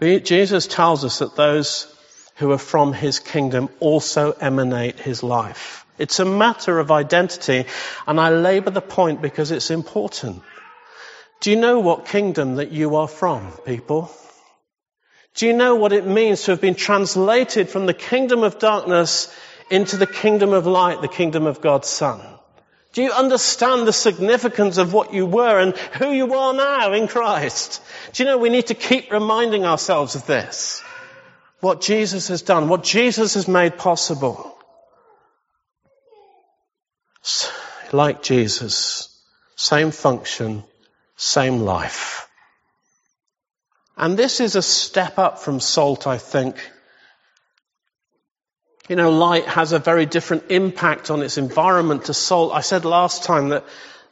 Jesus 0.00 0.68
tells 0.68 1.04
us 1.04 1.18
that 1.18 1.34
those 1.34 1.92
who 2.38 2.52
are 2.52 2.58
from 2.58 2.92
his 2.92 3.18
kingdom 3.18 3.68
also 3.80 4.32
emanate 4.32 4.98
his 4.98 5.22
life. 5.22 5.84
It's 5.98 6.20
a 6.20 6.24
matter 6.24 6.78
of 6.78 6.92
identity, 6.92 7.66
and 8.06 8.20
I 8.20 8.30
labour 8.30 8.70
the 8.70 8.80
point 8.80 9.20
because 9.20 9.50
it's 9.50 9.70
important. 9.70 10.42
Do 11.40 11.50
you 11.50 11.56
know 11.56 11.80
what 11.80 12.06
kingdom 12.06 12.56
that 12.56 12.70
you 12.70 12.96
are 12.96 13.08
from, 13.08 13.52
people? 13.64 14.10
Do 15.34 15.46
you 15.46 15.52
know 15.52 15.74
what 15.74 15.92
it 15.92 16.06
means 16.06 16.44
to 16.44 16.52
have 16.52 16.60
been 16.60 16.76
translated 16.76 17.68
from 17.68 17.86
the 17.86 17.94
kingdom 17.94 18.44
of 18.44 18.58
darkness 18.58 19.32
into 19.70 19.96
the 19.96 20.06
kingdom 20.06 20.52
of 20.52 20.66
light, 20.66 21.00
the 21.00 21.08
kingdom 21.08 21.46
of 21.46 21.60
God's 21.60 21.88
Son? 21.88 22.20
Do 22.92 23.02
you 23.02 23.12
understand 23.12 23.86
the 23.86 23.92
significance 23.92 24.78
of 24.78 24.92
what 24.92 25.12
you 25.12 25.26
were 25.26 25.58
and 25.58 25.76
who 25.76 26.10
you 26.10 26.34
are 26.34 26.54
now 26.54 26.92
in 26.92 27.06
Christ? 27.06 27.82
Do 28.12 28.22
you 28.22 28.28
know 28.28 28.38
we 28.38 28.48
need 28.48 28.68
to 28.68 28.74
keep 28.74 29.12
reminding 29.12 29.64
ourselves 29.64 30.14
of 30.14 30.26
this? 30.26 30.82
What 31.60 31.80
Jesus 31.80 32.28
has 32.28 32.42
done, 32.42 32.68
what 32.68 32.84
Jesus 32.84 33.34
has 33.34 33.48
made 33.48 33.76
possible. 33.76 34.56
Like 37.92 38.22
Jesus, 38.22 39.22
same 39.56 39.90
function, 39.90 40.62
same 41.16 41.60
life. 41.60 42.28
And 43.96 44.16
this 44.16 44.40
is 44.40 44.54
a 44.54 44.62
step 44.62 45.18
up 45.18 45.40
from 45.40 45.58
salt, 45.58 46.06
I 46.06 46.18
think. 46.18 46.56
You 48.88 48.94
know, 48.96 49.10
light 49.10 49.44
has 49.46 49.72
a 49.72 49.80
very 49.80 50.06
different 50.06 50.44
impact 50.50 51.10
on 51.10 51.22
its 51.22 51.36
environment 51.36 52.04
to 52.04 52.14
salt. 52.14 52.52
I 52.54 52.60
said 52.60 52.84
last 52.84 53.24
time 53.24 53.48
that, 53.48 53.64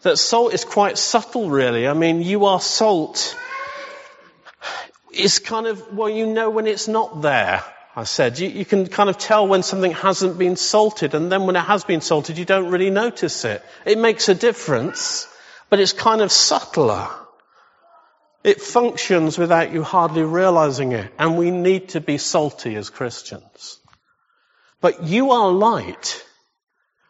that 0.03 0.19
salt 0.19 0.53
is 0.53 0.65
quite 0.65 0.99
subtle, 0.99 1.49
really. 1.49 1.87
I 1.87 1.95
mean, 1.95 2.21
you 2.21 2.47
are 2.47 2.61
salt. 2.61 3.37
It's 5.17 5.39
kind 5.39 5.67
of, 5.67 5.95
well, 5.95 6.11
you 6.11 6.27
know 6.27 6.51
when 6.51 6.67
it's 6.67 6.89
not 6.89 7.23
there. 7.23 7.65
I 7.99 8.05
said, 8.05 8.39
you, 8.39 8.49
you 8.49 8.67
can 8.67 8.87
kind 8.87 9.09
of 9.09 9.17
tell 9.17 9.49
when 9.49 9.63
something 9.63 9.93
hasn't 9.93 10.37
been 10.37 10.57
salted, 10.57 11.15
and 11.15 11.33
then 11.33 11.47
when 11.47 11.57
it 11.57 11.65
has 11.65 11.83
been 11.85 12.03
salted, 12.03 12.37
you 12.37 12.45
don't 12.45 12.71
really 12.71 12.91
notice 12.91 13.47
it. 13.47 13.63
It 13.87 13.97
makes 13.99 14.29
a 14.29 14.35
difference, 14.35 15.27
but 15.71 15.81
it's 15.81 15.95
kind 15.95 16.21
of 16.21 16.31
subtler. 16.31 17.09
It 18.45 18.61
functions 18.61 19.39
without 19.39 19.73
you 19.73 19.83
hardly 19.83 20.23
realizing 20.23 20.93
it, 20.93 21.11
and 21.19 21.39
we 21.39 21.51
need 21.51 21.89
to 21.91 22.03
be 22.03 22.19
salty 22.19 22.77
as 22.77 22.91
Christians. 22.91 23.79
But 24.83 25.05
you 25.05 25.31
are 25.31 25.51
light, 25.51 26.23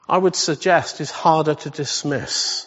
I 0.09 0.19
would 0.19 0.37
suggest, 0.37 1.01
is 1.01 1.11
harder 1.11 1.55
to 1.55 1.71
dismiss. 1.71 2.65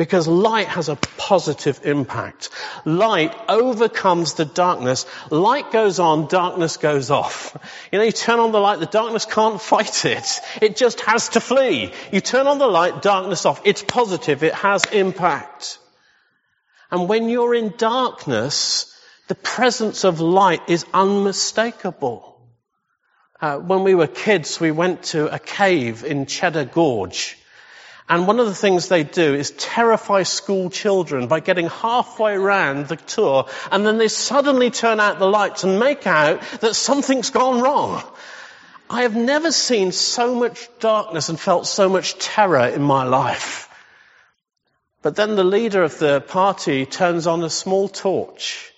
Because 0.00 0.26
light 0.26 0.68
has 0.68 0.88
a 0.88 0.96
positive 0.96 1.82
impact. 1.84 2.48
Light 2.86 3.36
overcomes 3.50 4.32
the 4.32 4.46
darkness. 4.46 5.04
Light 5.28 5.70
goes 5.72 5.98
on, 5.98 6.26
darkness 6.26 6.78
goes 6.78 7.10
off. 7.10 7.54
You 7.92 7.98
know, 7.98 8.06
you 8.06 8.12
turn 8.12 8.38
on 8.38 8.50
the 8.50 8.60
light, 8.60 8.80
the 8.80 8.86
darkness 8.86 9.26
can't 9.26 9.60
fight 9.72 10.06
it. 10.06 10.40
It 10.62 10.76
just 10.76 11.02
has 11.02 11.28
to 11.30 11.40
flee. 11.40 11.92
You 12.12 12.22
turn 12.22 12.46
on 12.46 12.56
the 12.56 12.66
light, 12.66 13.02
darkness 13.02 13.44
off. 13.44 13.60
It's 13.66 13.82
positive. 13.82 14.42
It 14.42 14.54
has 14.54 14.86
impact. 14.86 15.78
And 16.90 17.06
when 17.06 17.28
you're 17.28 17.54
in 17.54 17.74
darkness, 17.76 18.98
the 19.28 19.34
presence 19.34 20.04
of 20.04 20.18
light 20.18 20.62
is 20.70 20.86
unmistakable. 20.94 22.40
Uh, 23.38 23.58
when 23.58 23.84
we 23.84 23.94
were 23.94 24.06
kids, 24.06 24.58
we 24.58 24.70
went 24.70 25.02
to 25.12 25.30
a 25.30 25.38
cave 25.38 26.04
in 26.04 26.24
Cheddar 26.24 26.64
Gorge. 26.64 27.36
And 28.10 28.26
one 28.26 28.40
of 28.40 28.46
the 28.46 28.56
things 28.56 28.88
they 28.88 29.04
do 29.04 29.34
is 29.34 29.52
terrify 29.52 30.24
school 30.24 30.68
children 30.68 31.28
by 31.28 31.38
getting 31.38 31.68
halfway 31.68 32.34
around 32.34 32.88
the 32.88 32.96
tour 32.96 33.46
and 33.70 33.86
then 33.86 33.98
they 33.98 34.08
suddenly 34.08 34.70
turn 34.70 34.98
out 34.98 35.20
the 35.20 35.28
lights 35.28 35.62
and 35.62 35.78
make 35.78 36.08
out 36.08 36.42
that 36.60 36.74
something's 36.74 37.30
gone 37.30 37.60
wrong. 37.62 38.02
I 38.90 39.02
have 39.02 39.14
never 39.14 39.52
seen 39.52 39.92
so 39.92 40.34
much 40.34 40.68
darkness 40.80 41.28
and 41.28 41.38
felt 41.38 41.68
so 41.68 41.88
much 41.88 42.18
terror 42.18 42.66
in 42.66 42.82
my 42.82 43.04
life. 43.04 43.68
But 45.02 45.14
then 45.14 45.36
the 45.36 45.44
leader 45.44 45.84
of 45.84 45.96
the 46.00 46.20
party 46.20 46.86
turns 46.86 47.28
on 47.28 47.44
a 47.44 47.48
small 47.48 47.88
torch 47.88 48.72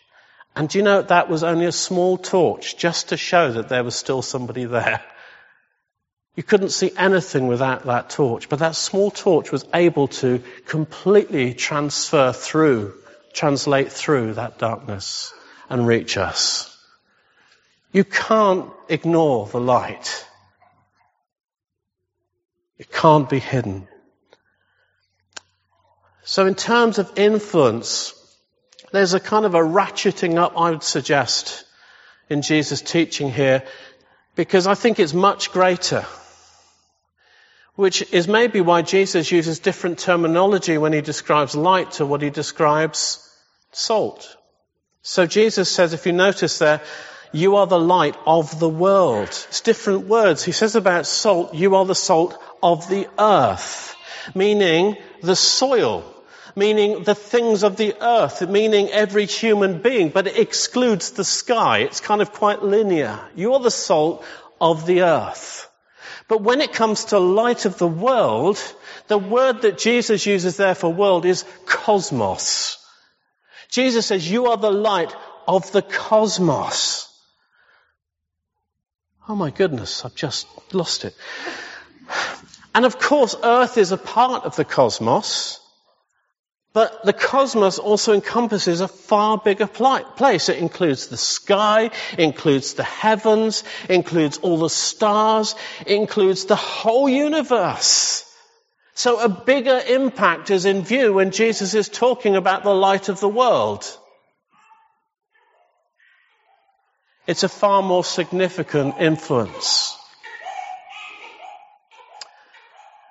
and 0.55 0.69
do 0.69 0.77
you 0.77 0.85
know 0.85 1.01
that 1.01 1.31
was 1.31 1.43
only 1.43 1.65
a 1.65 1.73
small 1.73 2.19
torch 2.19 2.77
just 2.77 3.09
to 3.09 3.17
show 3.17 3.53
that 3.53 3.71
there 3.71 3.83
was 3.83 3.97
still 3.97 4.21
somebody 4.21 4.67
there? 4.67 5.03
You 6.35 6.43
couldn't 6.43 6.71
see 6.71 6.93
anything 6.97 7.47
without 7.47 7.85
that 7.85 8.09
torch, 8.09 8.49
but 8.49 8.61
that 8.61 8.75
small 8.75 9.11
torch 9.11 9.53
was 9.53 9.67
able 9.75 10.09
to 10.09 10.43
completely 10.67 11.53
transfer 11.53 12.33
through, 12.33 12.95
translate 13.35 13.93
through 13.93 14.35
that 14.35 14.59
darkness 14.59 15.35
and 15.69 15.87
reach 15.87 16.17
us. 16.17 16.75
You 17.93 18.05
can't 18.05 18.71
ignore 18.89 19.47
the 19.47 19.61
light. 19.61 20.27
It 22.79 22.91
can't 22.91 23.29
be 23.29 23.39
hidden. 23.39 23.87
So 26.25 26.47
in 26.47 26.55
terms 26.55 26.99
of 26.99 27.19
influence, 27.19 28.15
there's 28.91 29.12
a 29.12 29.21
kind 29.21 29.45
of 29.45 29.55
a 29.55 29.61
ratcheting 29.61 30.39
up, 30.39 30.55
I 30.57 30.71
would 30.71 30.83
suggest, 30.83 31.65
in 32.31 32.41
Jesus' 32.41 32.81
teaching 32.81 33.31
here, 33.31 33.65
because 34.35 34.67
I 34.67 34.75
think 34.75 34.99
it's 34.99 35.12
much 35.12 35.53
greater. 35.53 36.07
Which 37.83 38.12
is 38.12 38.29
maybe 38.29 38.61
why 38.61 38.83
Jesus 38.83 39.33
uses 39.33 39.59
different 39.59 39.99
terminology 39.99 40.79
when 40.79 40.93
he 40.93 41.01
describes 41.01 41.57
light 41.57 41.91
to 41.93 42.07
what 42.07 42.23
he 42.23 42.31
describes 42.31 43.29
salt. 43.73 44.37
So 45.03 45.27
Jesus 45.27 45.69
says, 45.69 45.93
if 45.93 46.07
you 46.07 46.12
notice 46.12 46.59
there, 46.61 46.81
you 47.33 47.57
are 47.57 47.67
the 47.67 47.81
light 47.81 48.17
of 48.25 48.61
the 48.61 48.69
world. 48.69 49.31
It's 49.31 49.62
different 49.62 50.07
words. 50.07 50.45
He 50.45 50.53
says 50.53 50.77
about 50.77 51.07
salt, 51.07 51.55
you 51.55 51.75
are 51.75 51.85
the 51.85 51.97
salt 51.97 52.39
of 52.62 52.89
the 52.89 53.09
earth, 53.19 53.97
meaning 54.33 54.97
the 55.21 55.35
soil 55.37 56.05
meaning 56.55 57.03
the 57.03 57.15
things 57.15 57.62
of 57.65 57.77
the 57.77 57.95
earth, 58.01 58.47
meaning 58.49 58.91
every 58.91 59.25
human 59.25 59.81
being, 59.81 60.11
but 60.11 60.27
it 60.27 60.39
excludes 60.39 61.12
the 61.12 61.25
sky. 61.25 61.79
It's 61.79 62.01
kind 62.01 62.21
of 62.21 62.33
quite 62.33 62.62
linear. 62.62 63.19
You're 63.35 63.59
the 63.59 63.71
salt 63.71 64.23
of 64.61 64.85
the 64.85 65.03
earth. 65.03 65.72
But 66.33 66.41
when 66.41 66.62
it 66.62 66.73
comes 66.73 67.05
to 67.07 67.19
light 67.19 67.67
of 67.67 67.77
the 67.77 67.87
world, 67.87 68.59
the 69.07 69.19
word 69.19 69.61
that 69.62 69.77
Jesus 69.77 70.25
uses 70.25 70.57
there 70.57 70.75
for 70.75 70.91
world 70.91 71.27
is 71.27 71.45
cosmos. 71.67 72.79
Jesus 73.69 74.07
says, 74.07 74.31
you 74.31 74.47
are 74.47 74.57
the 74.57 74.71
light 74.71 75.15
of 75.47 75.71
the 75.73 75.83
cosmos. 75.83 77.07
Oh 79.29 79.37
my 79.37 79.51
goodness, 79.51 80.07
I've 80.07 80.15
just 80.15 80.47
lost 80.73 81.05
it. 81.05 81.15
And 82.75 82.87
of 82.87 82.99
course, 82.99 83.37
earth 83.45 83.77
is 83.77 83.93
a 83.93 83.99
part 83.99 84.45
of 84.45 84.57
the 84.57 84.65
cosmos. 84.65 85.61
But 86.75 87.05
the 87.05 87.12
cosmos 87.12 87.79
also 87.79 88.14
encompasses 88.14 88.81
a 88.81 88.88
far 88.88 89.37
bigger 89.37 89.67
place. 89.67 90.49
It 90.49 90.59
includes 90.59 91.09
the 91.09 91.19
sky, 91.19 91.91
includes 92.17 92.75
the 92.75 92.83
heavens, 92.83 93.62
includes 93.91 94.38
all 94.38 94.57
the 94.57 94.71
stars, 94.71 95.55
includes 95.87 96.47
the 96.47 96.57
whole 96.57 97.09
universe. 97.09 98.25
So 98.95 99.21
a 99.21 99.29
bigger 99.29 99.83
impact 99.87 100.50
is 100.50 100.64
in 100.64 100.83
view 100.83 101.12
when 101.12 101.31
Jesus 101.31 101.75
is 101.75 101.88
talking 101.88 102.37
about 102.37 102.62
the 102.62 102.75
light 102.75 103.11
of 103.11 103.21
the 103.21 103.29
world. 103.29 103.85
It's 107.26 107.43
a 107.43 107.49
far 107.49 107.83
more 107.83 108.05
significant 108.05 108.95
influence. 108.99 109.97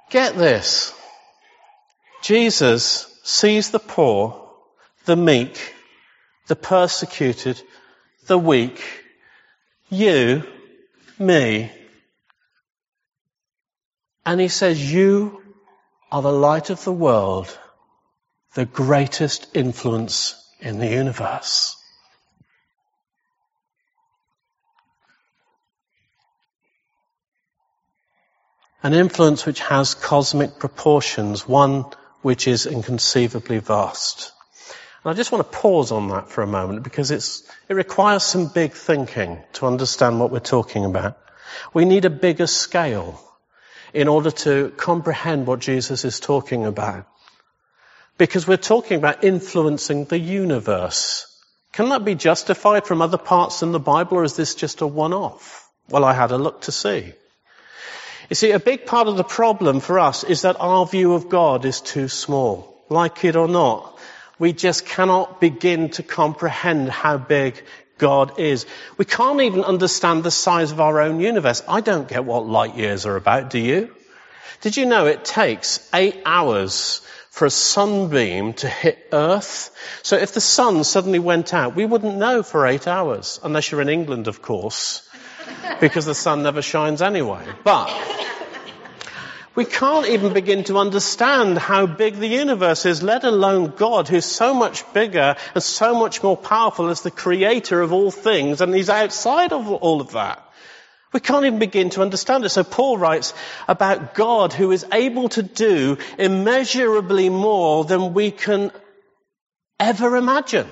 Get 0.10 0.36
this. 0.36 0.94
Jesus 2.22 3.11
sees 3.24 3.72
the 3.72 3.80
poor, 3.80 4.50
the 5.06 5.16
meek, 5.16 5.74
the 6.48 6.56
persecuted, 6.56 7.62
the 8.28 8.38
weak, 8.38 8.82
you, 9.90 10.44
me, 11.20 11.72
and 14.26 14.40
he 14.40 14.48
says, 14.48 14.94
you 14.94 15.42
are 16.12 16.22
the 16.22 16.32
light 16.32 16.70
of 16.70 16.84
the 16.84 16.92
world, 16.92 17.58
the 18.54 18.66
greatest 18.66 19.48
influence 19.56 20.36
in 20.60 20.80
the 20.80 20.88
universe. 20.88 21.76
An 28.84 28.94
influence 28.94 29.46
which 29.46 29.60
has 29.60 29.94
cosmic 29.94 30.58
proportions, 30.58 31.48
one 31.48 31.86
which 32.22 32.48
is 32.48 32.66
inconceivably 32.66 33.60
vast. 33.60 34.32
And 35.04 35.12
I 35.12 35.16
just 35.16 35.32
want 35.32 35.52
to 35.52 35.58
pause 35.58 35.92
on 35.92 36.10
that 36.10 36.30
for 36.30 36.44
a 36.44 36.48
moment 36.48 36.84
because 36.84 37.10
it 37.12 37.74
requires 37.74 38.24
some 38.24 38.48
big 38.48 38.74
thinking 38.74 39.42
to 39.54 39.66
understand 39.66 40.20
what 40.20 40.32
we're 40.32 40.40
talking 40.40 40.86
about. 40.86 41.18
We 41.74 41.86
need 41.86 42.06
a 42.06 42.12
bigger 42.12 42.48
scale 42.48 43.20
in 43.94 44.08
order 44.08 44.32
to 44.32 44.72
comprehend 44.78 45.48
what 45.48 45.60
Jesus 45.60 46.06
is 46.06 46.20
talking 46.20 46.66
about. 46.66 47.08
Because 48.18 48.48
we're 48.48 48.58
talking 48.58 48.98
about 48.98 49.24
influencing 49.24 50.06
the 50.06 50.20
universe. 50.20 51.28
Can 51.74 51.90
that 51.90 52.06
be 52.06 52.16
justified 52.16 52.86
from 52.86 53.02
other 53.02 53.18
parts 53.18 53.64
in 53.64 53.72
the 53.72 53.80
Bible 53.80 54.18
or 54.18 54.24
is 54.24 54.36
this 54.36 54.54
just 54.54 54.82
a 54.82 54.88
one-off? 54.88 55.70
Well, 55.90 56.06
I 56.06 56.14
had 56.14 56.32
a 56.32 56.38
look 56.38 56.62
to 56.62 56.72
see. 56.72 57.14
You 58.30 58.36
see, 58.36 58.52
a 58.52 58.60
big 58.60 58.86
part 58.86 59.08
of 59.08 59.18
the 59.18 59.24
problem 59.24 59.80
for 59.80 60.00
us 60.00 60.24
is 60.24 60.44
that 60.44 60.58
our 60.60 60.86
view 60.86 61.14
of 61.14 61.30
God 61.30 61.66
is 61.66 61.82
too 61.82 62.08
small. 62.08 62.82
Like 62.90 63.26
it 63.26 63.36
or 63.36 63.48
not, 63.48 63.98
we 64.40 64.54
just 64.54 64.86
cannot 64.86 65.40
begin 65.40 65.90
to 65.92 66.04
comprehend 66.04 66.90
how 66.90 67.18
big 67.18 67.64
God 67.98 68.40
is. 68.40 68.66
We 68.98 69.06
can't 69.06 69.42
even 69.42 69.64
understand 69.64 70.24
the 70.24 70.32
size 70.32 70.72
of 70.72 70.82
our 70.82 71.02
own 71.02 71.20
universe. 71.20 71.62
I 71.68 71.82
don't 71.82 72.08
get 72.08 72.26
what 72.26 72.48
light 72.48 72.76
years 72.76 73.06
are 73.06 73.16
about, 73.16 73.50
do 73.50 73.60
you? 73.60 73.94
Did 74.62 74.78
you 74.78 74.86
know 74.86 75.08
it 75.08 75.26
takes 75.26 75.88
eight 75.94 76.22
hours 76.26 77.02
for 77.30 77.46
a 77.46 77.52
sunbeam 77.52 78.54
to 78.54 78.68
hit 78.68 79.10
Earth? 79.12 79.76
So 80.04 80.18
if 80.18 80.34
the 80.34 80.42
sun 80.42 80.84
suddenly 80.84 81.20
went 81.20 81.54
out, 81.54 81.76
we 81.76 81.86
wouldn't 81.86 82.18
know 82.18 82.44
for 82.44 82.68
eight 82.68 82.88
hours, 82.88 83.40
unless 83.44 83.72
you're 83.72 83.82
in 83.82 83.90
England, 83.90 84.28
of 84.28 84.42
course 84.42 85.08
because 85.80 86.06
the 86.06 86.16
sun 86.16 86.44
never 86.44 86.62
shines 86.62 87.02
anyway. 87.02 87.46
But 87.64 87.90
we 89.54 89.66
can't 89.66 90.08
even 90.08 90.34
begin 90.34 90.64
to 90.66 90.78
understand 90.78 91.58
how 91.58 91.86
big 91.86 92.16
the 92.16 92.28
universe 92.28 92.86
is, 92.86 93.04
let 93.04 93.24
alone 93.24 93.74
God, 93.76 94.08
who's 94.08 94.26
so 94.26 94.54
much 94.54 94.92
bigger 94.94 95.36
and 95.54 95.64
so 95.64 95.98
much 95.98 96.24
more 96.24 96.38
powerful 96.38 96.90
as 96.90 97.02
the 97.02 97.12
creator 97.12 97.82
of 97.82 97.92
all 97.92 98.12
things, 98.12 98.62
and 98.62 98.74
he's 98.74 98.90
outside 98.90 99.52
of 99.52 99.70
all 99.70 100.00
of 100.00 100.12
that. 100.12 100.44
We 101.14 101.20
can't 101.20 101.46
even 101.46 101.60
begin 101.60 101.90
to 101.92 102.02
understand 102.02 102.46
it. 102.46 102.50
So 102.50 102.64
Paul 102.64 102.98
writes 102.98 103.34
about 103.68 104.14
God 104.14 104.54
who 104.54 104.72
is 104.72 104.86
able 104.94 105.28
to 105.30 105.44
do 105.44 105.98
immeasurably 106.18 107.30
more 107.30 107.84
than 107.84 108.14
we 108.14 108.32
can 108.32 108.72
ever 109.78 110.16
imagine. 110.16 110.70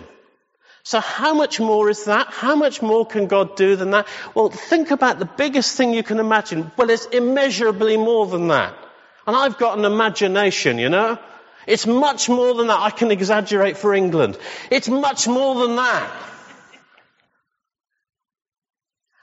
So 0.90 1.00
how 1.00 1.36
much 1.36 1.60
more 1.60 1.88
is 1.92 2.06
that? 2.06 2.30
How 2.30 2.56
much 2.56 2.82
more 2.82 3.06
can 3.06 3.28
God 3.28 3.56
do 3.56 3.76
than 3.76 3.92
that? 3.92 4.08
Well, 4.34 4.50
think 4.50 4.90
about 4.90 5.20
the 5.20 5.26
biggest 5.26 5.78
thing 5.78 5.94
you 5.94 6.02
can 6.02 6.18
imagine. 6.20 6.72
Well, 6.78 6.90
it's 6.90 7.06
immeasurably 7.06 7.96
more 7.96 8.26
than 8.26 8.48
that. 8.48 8.74
And 9.28 9.36
I've 9.36 9.60
got 9.60 9.78
an 9.78 9.86
imagination, 9.86 10.80
you 10.80 10.90
know? 10.90 11.20
It's 11.68 11.86
much 11.86 12.28
more 12.28 12.56
than 12.56 12.66
that. 12.70 12.80
I 12.80 12.90
can 12.90 13.12
exaggerate 13.12 13.78
for 13.78 13.94
England. 13.94 14.40
It's 14.72 14.90
much 14.90 15.28
more 15.28 15.68
than 15.68 15.76
that. 15.76 16.12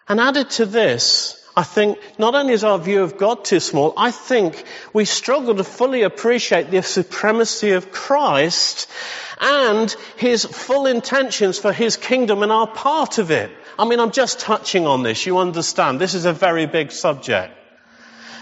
And 0.06 0.20
added 0.20 0.50
to 0.50 0.66
this, 0.66 1.44
I 1.58 1.62
think 1.62 1.98
not 2.18 2.34
only 2.34 2.52
is 2.52 2.64
our 2.64 2.78
view 2.78 3.02
of 3.02 3.16
God 3.16 3.42
too 3.46 3.60
small, 3.60 3.94
I 3.96 4.10
think 4.10 4.62
we 4.92 5.06
struggle 5.06 5.54
to 5.54 5.64
fully 5.64 6.02
appreciate 6.02 6.70
the 6.70 6.82
supremacy 6.82 7.70
of 7.70 7.90
Christ 7.90 8.90
and 9.40 9.90
His 10.18 10.44
full 10.44 10.84
intentions 10.84 11.58
for 11.58 11.72
His 11.72 11.96
kingdom 11.96 12.42
and 12.42 12.52
our 12.52 12.66
part 12.66 13.16
of 13.16 13.30
it. 13.30 13.50
I 13.78 13.86
mean, 13.86 14.00
I'm 14.00 14.10
just 14.10 14.40
touching 14.40 14.86
on 14.86 15.02
this, 15.02 15.24
you 15.24 15.38
understand. 15.38 15.98
This 15.98 16.12
is 16.12 16.26
a 16.26 16.32
very 16.34 16.66
big 16.66 16.92
subject. 16.92 17.54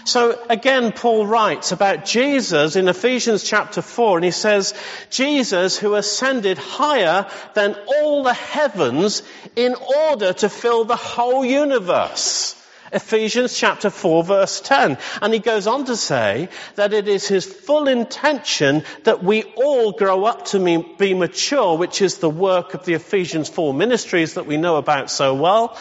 So 0.03 0.37
again, 0.49 0.91
Paul 0.91 1.25
writes 1.25 1.71
about 1.71 2.03
Jesus 2.03 2.75
in 2.75 2.89
Ephesians 2.89 3.43
chapter 3.43 3.81
4, 3.81 4.17
and 4.17 4.25
he 4.25 4.31
says, 4.31 4.73
Jesus 5.09 5.79
who 5.79 5.95
ascended 5.95 6.57
higher 6.57 7.27
than 7.53 7.77
all 7.87 8.23
the 8.23 8.33
heavens 8.33 9.23
in 9.55 9.73
order 9.73 10.33
to 10.33 10.49
fill 10.49 10.83
the 10.83 10.97
whole 10.97 11.45
universe. 11.45 12.61
Ephesians 12.95 13.57
chapter 13.57 13.89
4 13.89 14.23
verse 14.23 14.61
10. 14.61 14.97
And 15.21 15.33
he 15.33 15.39
goes 15.39 15.67
on 15.67 15.85
to 15.85 15.97
say 15.97 16.49
that 16.75 16.93
it 16.93 17.07
is 17.07 17.27
his 17.27 17.45
full 17.45 17.87
intention 17.87 18.83
that 19.03 19.23
we 19.23 19.43
all 19.55 19.91
grow 19.91 20.23
up 20.23 20.45
to 20.45 20.59
be 20.97 21.13
mature, 21.13 21.77
which 21.77 22.01
is 22.01 22.17
the 22.17 22.29
work 22.29 22.73
of 22.73 22.85
the 22.85 22.93
Ephesians 22.93 23.49
4 23.49 23.73
ministries 23.73 24.35
that 24.35 24.47
we 24.47 24.57
know 24.57 24.77
about 24.77 25.11
so 25.11 25.35
well. 25.35 25.77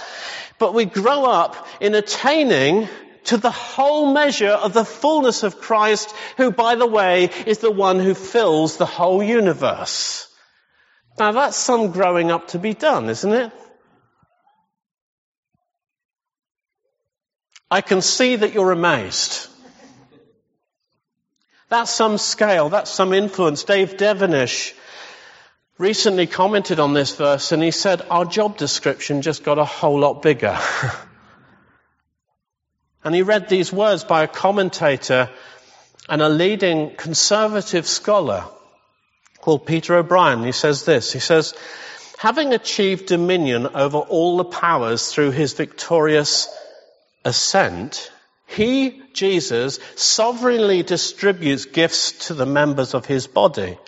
But 0.59 0.74
we 0.74 0.85
grow 0.87 1.24
up 1.24 1.68
in 1.81 1.94
attaining 1.94 2.88
to 3.24 3.37
the 3.37 3.50
whole 3.50 4.12
measure 4.12 4.50
of 4.50 4.72
the 4.72 4.85
fullness 4.85 5.44
of 5.44 5.61
Christ, 5.61 6.14
who 6.37 6.50
by 6.50 6.74
the 6.74 6.87
way 6.87 7.31
is 7.46 7.59
the 7.59 7.70
one 7.70 8.00
who 8.00 8.14
fills 8.14 8.77
the 8.77 8.87
whole 8.87 9.22
universe. 9.22 10.29
Now 11.18 11.33
that's 11.33 11.57
some 11.57 11.92
growing 11.92 12.33
up 12.33 12.48
to 12.48 12.59
be 12.59 12.74
done, 12.74 13.09
isn't 13.09 13.33
it? 13.33 13.53
I 17.75 17.81
can 17.81 18.03
see 18.03 18.37
that 18.37 18.53
you're 18.55 18.71
amazed. 18.71 19.49
That's 21.71 21.91
some 21.91 22.19
scale, 22.19 22.69
that's 22.69 22.89
some 22.89 23.13
influence. 23.13 23.65
Dave 23.65 23.97
Devenish 23.97 24.75
recently 25.77 26.29
commented 26.29 26.79
on 26.79 26.95
this 26.95 27.17
verse 27.17 27.51
and 27.51 27.61
he 27.61 27.73
said, 27.73 28.03
our 28.11 28.27
job 28.27 28.57
description 28.59 29.23
just 29.23 29.43
got 29.43 29.59
a 29.59 29.65
whole 29.65 29.99
lot 29.99 30.23
bigger. 30.23 30.57
and 33.03 33.13
he 33.13 33.23
read 33.23 33.49
these 33.49 33.73
words 33.73 34.05
by 34.05 34.23
a 34.23 34.29
commentator 34.29 35.29
and 36.09 36.23
a 36.23 36.29
leading 36.29 36.95
conservative 36.95 37.89
scholar 37.89 38.45
called 39.41 39.67
Peter 39.67 39.97
O'Brien. 39.97 40.45
He 40.45 40.53
says 40.53 40.85
this, 40.85 41.13
he 41.13 41.19
says, 41.19 41.55
having 42.19 42.55
achieved 42.55 43.07
dominion 43.07 43.67
over 43.67 43.99
all 43.99 44.37
the 44.37 44.45
powers 44.45 45.13
through 45.13 45.33
his 45.33 45.55
victorious 45.55 46.47
ascent, 47.25 48.11
he, 48.47 49.03
Jesus, 49.13 49.81
sovereignly 49.97 50.83
distributes 50.83 51.65
gifts 51.65 52.27
to 52.27 52.35
the 52.35 52.47
members 52.47 52.95
of 52.95 53.07
his 53.07 53.27
body. 53.27 53.79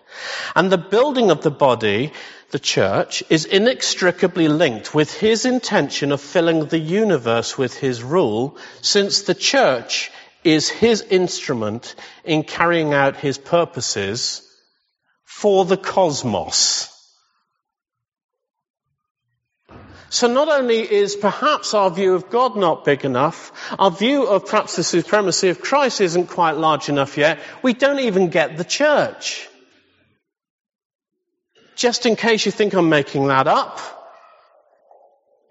And 0.54 0.72
the 0.72 0.78
building 0.78 1.30
of 1.30 1.42
the 1.42 1.50
body, 1.50 2.12
the 2.50 2.58
church, 2.58 3.22
is 3.28 3.44
inextricably 3.44 4.48
linked 4.48 4.94
with 4.94 5.12
his 5.12 5.44
intention 5.44 6.12
of 6.12 6.20
filling 6.20 6.66
the 6.66 6.78
universe 6.78 7.58
with 7.58 7.74
his 7.74 8.02
rule, 8.02 8.56
since 8.80 9.22
the 9.22 9.34
church 9.34 10.10
is 10.42 10.68
his 10.68 11.02
instrument 11.02 11.94
in 12.24 12.44
carrying 12.44 12.94
out 12.94 13.16
his 13.16 13.36
purposes 13.36 14.42
for 15.24 15.64
the 15.64 15.76
cosmos. 15.76 16.95
So 20.08 20.28
not 20.28 20.48
only 20.48 20.80
is 20.80 21.16
perhaps 21.16 21.74
our 21.74 21.90
view 21.90 22.14
of 22.14 22.30
God 22.30 22.56
not 22.56 22.84
big 22.84 23.04
enough, 23.04 23.52
our 23.78 23.90
view 23.90 24.26
of 24.26 24.46
perhaps 24.46 24.76
the 24.76 24.84
supremacy 24.84 25.48
of 25.48 25.60
Christ 25.60 26.00
isn't 26.00 26.28
quite 26.28 26.56
large 26.56 26.88
enough 26.88 27.16
yet, 27.16 27.40
we 27.62 27.72
don't 27.72 28.00
even 28.00 28.28
get 28.28 28.56
the 28.56 28.64
church. 28.64 29.48
Just 31.74 32.06
in 32.06 32.16
case 32.16 32.46
you 32.46 32.52
think 32.52 32.72
I'm 32.74 32.88
making 32.88 33.26
that 33.26 33.46
up, 33.46 33.80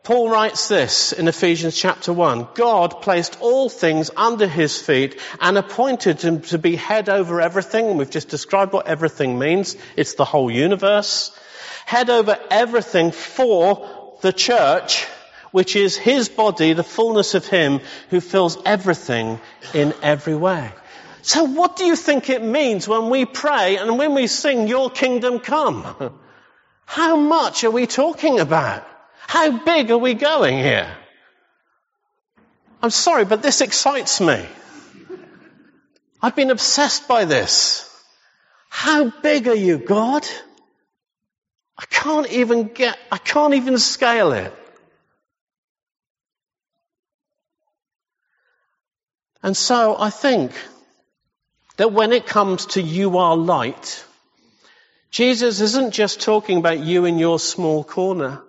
Paul 0.06 0.30
writes 0.30 0.68
this 0.68 1.14
in 1.14 1.28
Ephesians 1.28 1.76
chapter 1.76 2.14
1. 2.14 2.50
God 2.54 3.02
placed 3.02 3.42
all 3.42 3.70
things 3.70 4.12
under 4.16 4.46
his 4.48 4.80
feet 4.80 5.20
and 5.42 5.58
appointed 5.58 6.22
him 6.22 6.42
to 6.42 6.60
be 6.60 6.76
head 6.76 7.10
over 7.10 7.42
everything. 7.42 7.98
We've 7.98 8.10
just 8.10 8.30
described 8.30 8.72
what 8.72 8.88
everything 8.88 9.40
means. 9.40 9.76
It's 9.96 10.14
the 10.14 10.24
whole 10.24 10.52
universe. 10.52 11.32
Head 11.88 12.12
over 12.12 12.40
everything 12.52 13.12
for 13.12 13.95
the 14.22 14.34
church, 14.34 15.06
which 15.52 15.76
is 15.76 15.96
his 15.96 16.30
body, 16.30 16.74
the 16.74 16.84
fullness 16.84 17.34
of 17.34 17.48
him 17.48 17.80
who 18.10 18.20
fills 18.20 18.58
everything 18.66 19.40
in 19.74 19.94
every 20.02 20.36
way. 20.36 20.72
So 21.22 21.46
what 21.46 21.76
do 21.76 21.86
you 21.86 21.96
think 21.96 22.30
it 22.30 22.44
means 22.44 22.88
when 22.88 23.10
we 23.10 23.26
pray 23.26 23.78
and 23.78 23.98
when 23.98 24.14
we 24.14 24.28
sing, 24.28 24.68
your 24.68 24.90
kingdom 24.90 25.40
come? 25.40 25.86
How 26.86 27.16
much 27.16 27.64
are 27.64 27.72
we 27.72 27.88
talking 27.88 28.40
about? 28.40 28.86
How 29.28 29.58
big 29.64 29.90
are 29.90 29.98
we 29.98 30.14
going 30.14 30.58
here? 30.58 30.88
I'm 32.82 32.92
sorry, 32.92 33.26
but 33.26 33.42
this 33.42 33.62
excites 33.62 34.22
me. 34.22 34.46
I've 36.22 36.36
been 36.36 36.52
obsessed 36.52 37.08
by 37.08 37.26
this. 37.26 37.90
How 38.70 39.10
big 39.10 39.48
are 39.48 39.56
you, 39.56 39.80
God? 39.80 40.28
I 41.78 41.86
can't 41.90 42.30
even 42.32 42.70
get, 42.70 42.98
I 43.12 43.18
can't 43.18 43.54
even 43.54 43.78
scale 43.78 44.32
it. 44.32 44.54
And 49.44 49.56
so 49.56 49.96
I 50.00 50.10
think 50.10 50.54
that 51.78 51.92
when 51.92 52.14
it 52.14 52.26
comes 52.26 52.66
to 52.68 52.82
you 52.82 53.18
are 53.18 53.36
light, 53.38 54.04
Jesus 55.12 55.62
isn't 55.62 55.94
just 55.94 56.22
talking 56.22 56.58
about 56.58 56.80
you 56.80 57.06
in 57.06 57.20
your 57.20 57.40
small 57.40 57.84
corner. 57.84 58.42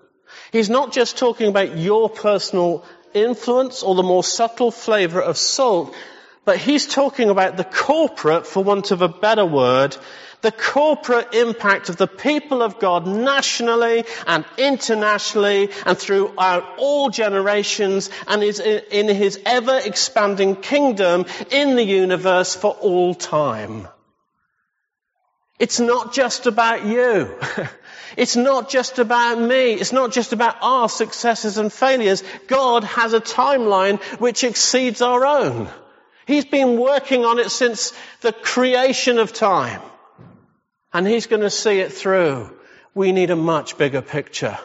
He's 0.52 0.70
not 0.70 0.92
just 0.92 1.18
talking 1.18 1.48
about 1.48 1.76
your 1.76 2.08
personal 2.08 2.84
influence 3.12 3.82
or 3.82 3.94
the 3.94 4.02
more 4.02 4.24
subtle 4.24 4.70
flavor 4.70 5.20
of 5.20 5.36
salt, 5.36 5.94
but 6.46 6.58
he's 6.58 6.86
talking 6.86 7.28
about 7.28 7.56
the 7.56 7.64
corporate, 7.64 8.46
for 8.46 8.62
want 8.62 8.92
of 8.92 9.02
a 9.02 9.08
better 9.08 9.44
word, 9.44 9.96
the 10.42 10.52
corporate 10.52 11.34
impact 11.34 11.88
of 11.88 11.96
the 11.96 12.06
people 12.06 12.62
of 12.62 12.78
God 12.78 13.04
nationally 13.04 14.04
and 14.28 14.44
internationally 14.56 15.70
and 15.84 15.98
throughout 15.98 16.64
all 16.78 17.10
generations 17.10 18.10
and 18.28 18.44
is 18.44 18.60
in 18.60 19.08
his 19.08 19.40
ever 19.44 19.80
expanding 19.84 20.54
kingdom 20.54 21.26
in 21.50 21.74
the 21.74 21.82
universe 21.82 22.54
for 22.54 22.70
all 22.70 23.14
time. 23.14 23.88
It's 25.58 25.80
not 25.80 26.14
just 26.14 26.46
about 26.46 26.86
you. 26.86 27.34
It's 28.16 28.36
not 28.36 28.70
just 28.70 28.98
about 28.98 29.38
me. 29.38 29.74
It's 29.74 29.92
not 29.92 30.10
just 30.10 30.32
about 30.32 30.56
our 30.62 30.88
successes 30.88 31.58
and 31.58 31.70
failures. 31.70 32.22
God 32.46 32.82
has 32.84 33.12
a 33.12 33.20
timeline 33.20 34.00
which 34.18 34.42
exceeds 34.42 35.02
our 35.02 35.26
own. 35.26 35.68
He's 36.26 36.44
been 36.44 36.78
working 36.78 37.24
on 37.24 37.38
it 37.38 37.50
since 37.50 37.92
the 38.20 38.32
creation 38.32 39.18
of 39.18 39.32
time. 39.32 39.80
And 40.92 41.06
He's 41.06 41.26
going 41.26 41.42
to 41.42 41.50
see 41.50 41.78
it 41.80 41.92
through. 41.92 42.56
We 42.94 43.12
need 43.12 43.30
a 43.30 43.36
much 43.36 43.78
bigger 43.78 44.02
picture 44.02 44.58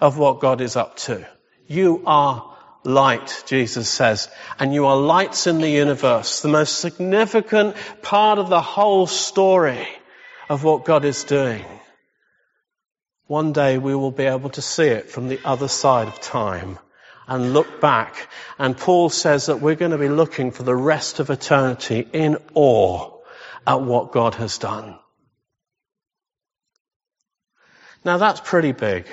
of 0.00 0.18
what 0.18 0.40
God 0.40 0.60
is 0.60 0.76
up 0.76 0.96
to. 0.98 1.26
You 1.66 2.02
are 2.06 2.56
light, 2.84 3.42
Jesus 3.46 3.88
says, 3.88 4.28
and 4.58 4.72
you 4.72 4.86
are 4.86 4.96
lights 4.96 5.46
in 5.46 5.58
the 5.58 5.68
universe, 5.68 6.40
the 6.40 6.48
most 6.48 6.78
significant 6.78 7.76
part 8.02 8.38
of 8.38 8.48
the 8.48 8.62
whole 8.62 9.06
story 9.06 9.86
of 10.48 10.64
what 10.64 10.84
God 10.84 11.04
is 11.04 11.24
doing. 11.24 11.64
One 13.26 13.52
day 13.52 13.78
we 13.78 13.94
will 13.94 14.10
be 14.10 14.24
able 14.24 14.50
to 14.50 14.62
see 14.62 14.86
it 14.86 15.10
from 15.10 15.28
the 15.28 15.40
other 15.44 15.68
side 15.68 16.08
of 16.08 16.20
time 16.20 16.78
and 17.30 17.54
look 17.54 17.80
back. 17.80 18.28
And 18.58 18.76
Paul 18.76 19.08
says 19.08 19.46
that 19.46 19.60
we're 19.60 19.76
going 19.76 19.92
to 19.92 19.98
be 19.98 20.08
looking 20.08 20.50
for 20.50 20.64
the 20.64 20.74
rest 20.74 21.20
of 21.20 21.30
eternity 21.30 22.06
in 22.12 22.36
awe 22.54 23.18
at 23.66 23.80
what 23.80 24.12
God 24.12 24.34
has 24.34 24.58
done. 24.58 24.98
Now 28.04 28.18
that's 28.18 28.40
pretty 28.40 28.72
big. 28.72 29.06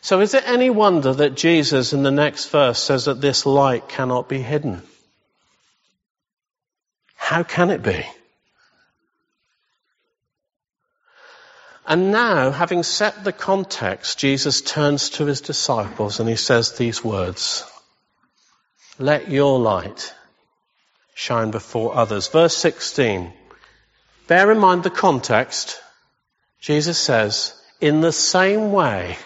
So 0.00 0.20
is 0.20 0.34
it 0.34 0.42
any 0.48 0.68
wonder 0.68 1.12
that 1.12 1.36
Jesus 1.36 1.92
in 1.92 2.02
the 2.02 2.10
next 2.10 2.48
verse 2.50 2.80
says 2.80 3.04
that 3.04 3.20
this 3.20 3.46
light 3.46 3.88
cannot 3.88 4.28
be 4.28 4.42
hidden? 4.42 4.82
How 7.14 7.44
can 7.44 7.70
it 7.70 7.84
be? 7.84 8.04
And 11.86 12.12
now, 12.12 12.50
having 12.50 12.84
set 12.84 13.24
the 13.24 13.32
context, 13.32 14.18
Jesus 14.18 14.60
turns 14.60 15.10
to 15.10 15.26
his 15.26 15.40
disciples 15.40 16.20
and 16.20 16.28
he 16.28 16.36
says 16.36 16.72
these 16.72 17.04
words. 17.04 17.64
Let 18.98 19.30
your 19.30 19.58
light 19.58 20.14
shine 21.14 21.50
before 21.50 21.96
others. 21.96 22.28
Verse 22.28 22.56
16. 22.56 23.32
Bear 24.28 24.52
in 24.52 24.58
mind 24.58 24.84
the 24.84 24.90
context. 24.90 25.80
Jesus 26.60 26.98
says, 26.98 27.60
in 27.80 28.00
the 28.00 28.12
same 28.12 28.70
way. 28.70 29.16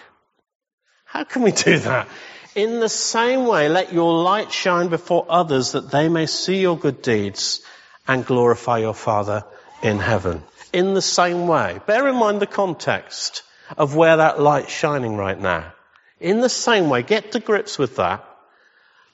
How 1.05 1.23
can 1.23 1.43
we 1.43 1.51
do 1.51 1.77
that? 1.79 2.07
In 2.55 2.79
the 2.79 2.89
same 2.89 3.45
way, 3.45 3.69
let 3.69 3.93
your 3.93 4.23
light 4.23 4.51
shine 4.51 4.87
before 4.87 5.27
others 5.29 5.73
that 5.73 5.91
they 5.91 6.09
may 6.09 6.25
see 6.25 6.59
your 6.59 6.77
good 6.77 7.03
deeds 7.03 7.61
and 8.07 8.25
glorify 8.25 8.79
your 8.79 8.95
Father 8.95 9.43
in 9.83 9.99
heaven 9.99 10.41
in 10.73 10.93
the 10.93 11.01
same 11.01 11.47
way. 11.47 11.79
Bear 11.85 12.07
in 12.07 12.15
mind 12.15 12.39
the 12.39 12.47
context 12.47 13.43
of 13.77 13.95
where 13.95 14.17
that 14.17 14.39
light's 14.39 14.71
shining 14.71 15.17
right 15.17 15.39
now. 15.39 15.73
In 16.19 16.41
the 16.41 16.49
same 16.49 16.89
way, 16.89 17.03
get 17.03 17.33
to 17.33 17.39
grips 17.39 17.77
with 17.77 17.97
that. 17.97 18.25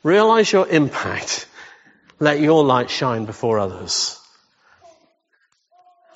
Realize 0.03 0.51
your 0.51 0.67
impact. 0.67 1.47
Let 2.19 2.39
your 2.39 2.63
light 2.63 2.89
shine 2.89 3.25
before 3.25 3.59
others. 3.59 4.19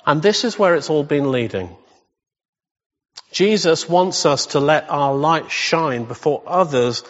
And 0.06 0.22
this 0.22 0.44
is 0.44 0.58
where 0.58 0.74
it's 0.74 0.88
all 0.88 1.04
been 1.04 1.32
leading. 1.32 1.76
Jesus 3.30 3.88
wants 3.88 4.24
us 4.24 4.46
to 4.46 4.60
let 4.60 4.88
our 4.88 5.14
light 5.14 5.50
shine 5.50 6.04
before 6.04 6.42
others, 6.46 7.04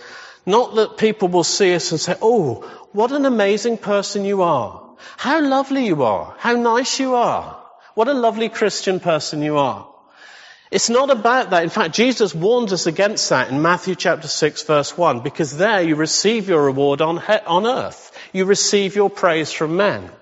not 0.44 0.74
that 0.74 0.96
people 0.96 1.28
will 1.28 1.44
see 1.44 1.74
us 1.74 1.92
and 1.92 2.00
say, 2.00 2.16
oh, 2.20 2.62
what 2.92 3.12
an 3.12 3.24
amazing 3.24 3.78
person 3.78 4.24
you 4.24 4.42
are. 4.42 4.96
How 5.16 5.40
lovely 5.40 5.86
you 5.86 6.02
are. 6.02 6.34
How 6.38 6.54
nice 6.54 6.98
you 6.98 7.14
are. 7.14 7.62
What 7.98 8.06
a 8.06 8.14
lovely 8.14 8.48
Christian 8.48 9.00
person 9.00 9.42
you 9.42 9.56
are. 9.58 9.84
It's 10.70 10.88
not 10.88 11.10
about 11.10 11.50
that. 11.50 11.64
In 11.64 11.68
fact, 11.68 11.96
Jesus 11.96 12.32
warns 12.32 12.72
us 12.72 12.86
against 12.86 13.28
that 13.30 13.50
in 13.50 13.60
Matthew 13.60 13.96
chapter 13.96 14.28
6 14.28 14.62
verse 14.62 14.96
1, 14.96 15.22
because 15.24 15.56
there 15.56 15.82
you 15.82 15.96
receive 15.96 16.48
your 16.48 16.62
reward 16.62 17.00
on, 17.00 17.16
he- 17.16 17.44
on 17.44 17.66
earth. 17.66 18.16
You 18.32 18.44
receive 18.44 18.94
your 18.94 19.10
praise 19.10 19.50
from 19.50 19.76
men. 19.76 20.12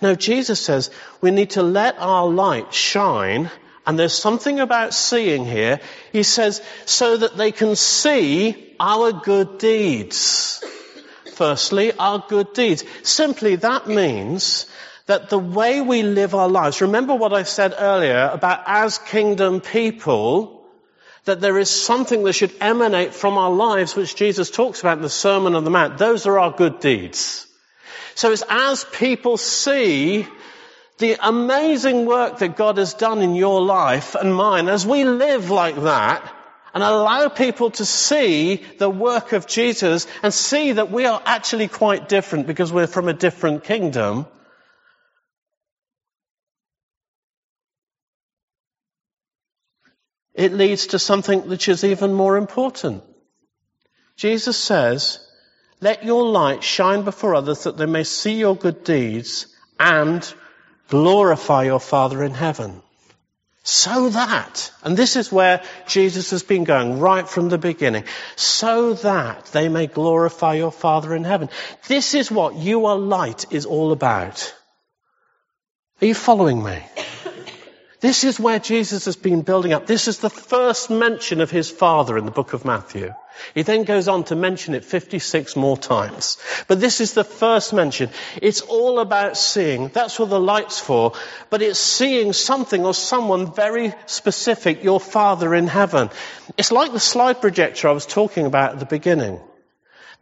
Now 0.00 0.14
Jesus 0.14 0.60
says 0.60 0.90
we 1.20 1.30
need 1.30 1.50
to 1.50 1.62
let 1.62 1.98
our 1.98 2.26
light 2.26 2.72
shine, 2.72 3.50
and 3.86 3.98
there's 3.98 4.14
something 4.14 4.58
about 4.58 4.94
seeing 4.94 5.44
here. 5.44 5.80
He 6.10 6.22
says, 6.22 6.62
so 6.86 7.18
that 7.18 7.36
they 7.36 7.52
can 7.52 7.76
see 7.76 8.74
our 8.80 9.12
good 9.12 9.58
deeds. 9.58 10.64
Firstly, 11.34 11.92
our 11.98 12.24
good 12.26 12.54
deeds. 12.54 12.82
Simply 13.02 13.56
that 13.56 13.88
means 13.88 14.64
that 15.06 15.28
the 15.28 15.38
way 15.38 15.80
we 15.80 16.02
live 16.02 16.34
our 16.34 16.48
lives, 16.48 16.80
remember 16.80 17.14
what 17.14 17.32
I 17.32 17.42
said 17.42 17.74
earlier 17.78 18.30
about 18.32 18.62
as 18.66 18.98
kingdom 18.98 19.60
people, 19.60 20.64
that 21.24 21.40
there 21.40 21.58
is 21.58 21.70
something 21.70 22.22
that 22.24 22.32
should 22.32 22.54
emanate 22.60 23.14
from 23.14 23.36
our 23.38 23.50
lives, 23.50 23.94
which 23.94 24.16
Jesus 24.16 24.50
talks 24.50 24.80
about 24.80 24.98
in 24.98 25.02
the 25.02 25.10
Sermon 25.10 25.54
on 25.54 25.64
the 25.64 25.70
Mount. 25.70 25.98
Those 25.98 26.26
are 26.26 26.38
our 26.38 26.50
good 26.50 26.80
deeds. 26.80 27.46
So 28.14 28.30
it's 28.30 28.44
as 28.48 28.84
people 28.84 29.36
see 29.36 30.26
the 30.98 31.16
amazing 31.20 32.06
work 32.06 32.38
that 32.38 32.56
God 32.56 32.78
has 32.78 32.94
done 32.94 33.20
in 33.20 33.34
your 33.34 33.60
life 33.60 34.14
and 34.14 34.34
mine, 34.34 34.68
as 34.68 34.86
we 34.86 35.04
live 35.04 35.50
like 35.50 35.76
that, 35.82 36.32
and 36.72 36.82
allow 36.82 37.28
people 37.28 37.70
to 37.70 37.84
see 37.84 38.56
the 38.78 38.90
work 38.90 39.32
of 39.32 39.46
Jesus 39.46 40.06
and 40.22 40.32
see 40.32 40.72
that 40.72 40.90
we 40.90 41.06
are 41.06 41.22
actually 41.24 41.68
quite 41.68 42.08
different 42.08 42.46
because 42.46 42.72
we're 42.72 42.86
from 42.86 43.08
a 43.08 43.12
different 43.12 43.64
kingdom, 43.64 44.26
it 50.34 50.52
leads 50.52 50.88
to 50.88 50.98
something 50.98 51.48
which 51.48 51.68
is 51.68 51.84
even 51.84 52.12
more 52.12 52.36
important. 52.36 53.02
Jesus 54.16 54.56
says, 54.56 55.20
let 55.80 56.04
your 56.04 56.26
light 56.26 56.62
shine 56.62 57.02
before 57.02 57.34
others 57.34 57.64
that 57.64 57.76
they 57.76 57.86
may 57.86 58.04
see 58.04 58.34
your 58.34 58.56
good 58.56 58.84
deeds 58.84 59.46
and 59.78 60.34
glorify 60.88 61.64
your 61.64 61.80
Father 61.80 62.22
in 62.22 62.32
heaven. 62.32 62.82
So 63.66 64.10
that, 64.10 64.70
and 64.82 64.96
this 64.96 65.16
is 65.16 65.32
where 65.32 65.62
Jesus 65.86 66.30
has 66.30 66.42
been 66.42 66.64
going 66.64 67.00
right 67.00 67.26
from 67.26 67.48
the 67.48 67.56
beginning, 67.56 68.04
so 68.36 68.92
that 68.92 69.46
they 69.46 69.70
may 69.70 69.86
glorify 69.86 70.54
your 70.54 70.70
Father 70.72 71.14
in 71.14 71.24
heaven. 71.24 71.48
This 71.88 72.14
is 72.14 72.30
what 72.30 72.56
you 72.56 72.86
are 72.86 72.98
light 72.98 73.46
is 73.52 73.64
all 73.64 73.92
about. 73.92 74.54
Are 76.02 76.06
you 76.06 76.14
following 76.14 76.62
me? 76.62 76.82
This 78.04 78.22
is 78.22 78.38
where 78.38 78.58
Jesus 78.58 79.06
has 79.06 79.16
been 79.16 79.40
building 79.40 79.72
up. 79.72 79.86
This 79.86 80.08
is 80.08 80.18
the 80.18 80.28
first 80.28 80.90
mention 80.90 81.40
of 81.40 81.50
his 81.50 81.70
Father 81.70 82.18
in 82.18 82.26
the 82.26 82.30
book 82.30 82.52
of 82.52 82.62
Matthew. 82.62 83.14
He 83.54 83.62
then 83.62 83.84
goes 83.84 84.08
on 84.08 84.24
to 84.24 84.36
mention 84.36 84.74
it 84.74 84.84
56 84.84 85.56
more 85.56 85.78
times. 85.78 86.36
But 86.68 86.82
this 86.82 87.00
is 87.00 87.14
the 87.14 87.24
first 87.24 87.72
mention. 87.72 88.10
It's 88.42 88.60
all 88.60 88.98
about 88.98 89.38
seeing. 89.38 89.88
That's 89.88 90.18
what 90.18 90.28
the 90.28 90.38
light's 90.38 90.78
for. 90.78 91.14
But 91.48 91.62
it's 91.62 91.80
seeing 91.80 92.34
something 92.34 92.84
or 92.84 92.92
someone 92.92 93.54
very 93.54 93.94
specific, 94.04 94.84
your 94.84 95.00
Father 95.00 95.54
in 95.54 95.66
heaven. 95.66 96.10
It's 96.58 96.72
like 96.72 96.92
the 96.92 97.00
slide 97.00 97.40
projector 97.40 97.88
I 97.88 97.92
was 97.92 98.04
talking 98.04 98.44
about 98.44 98.72
at 98.72 98.80
the 98.80 98.84
beginning. 98.84 99.40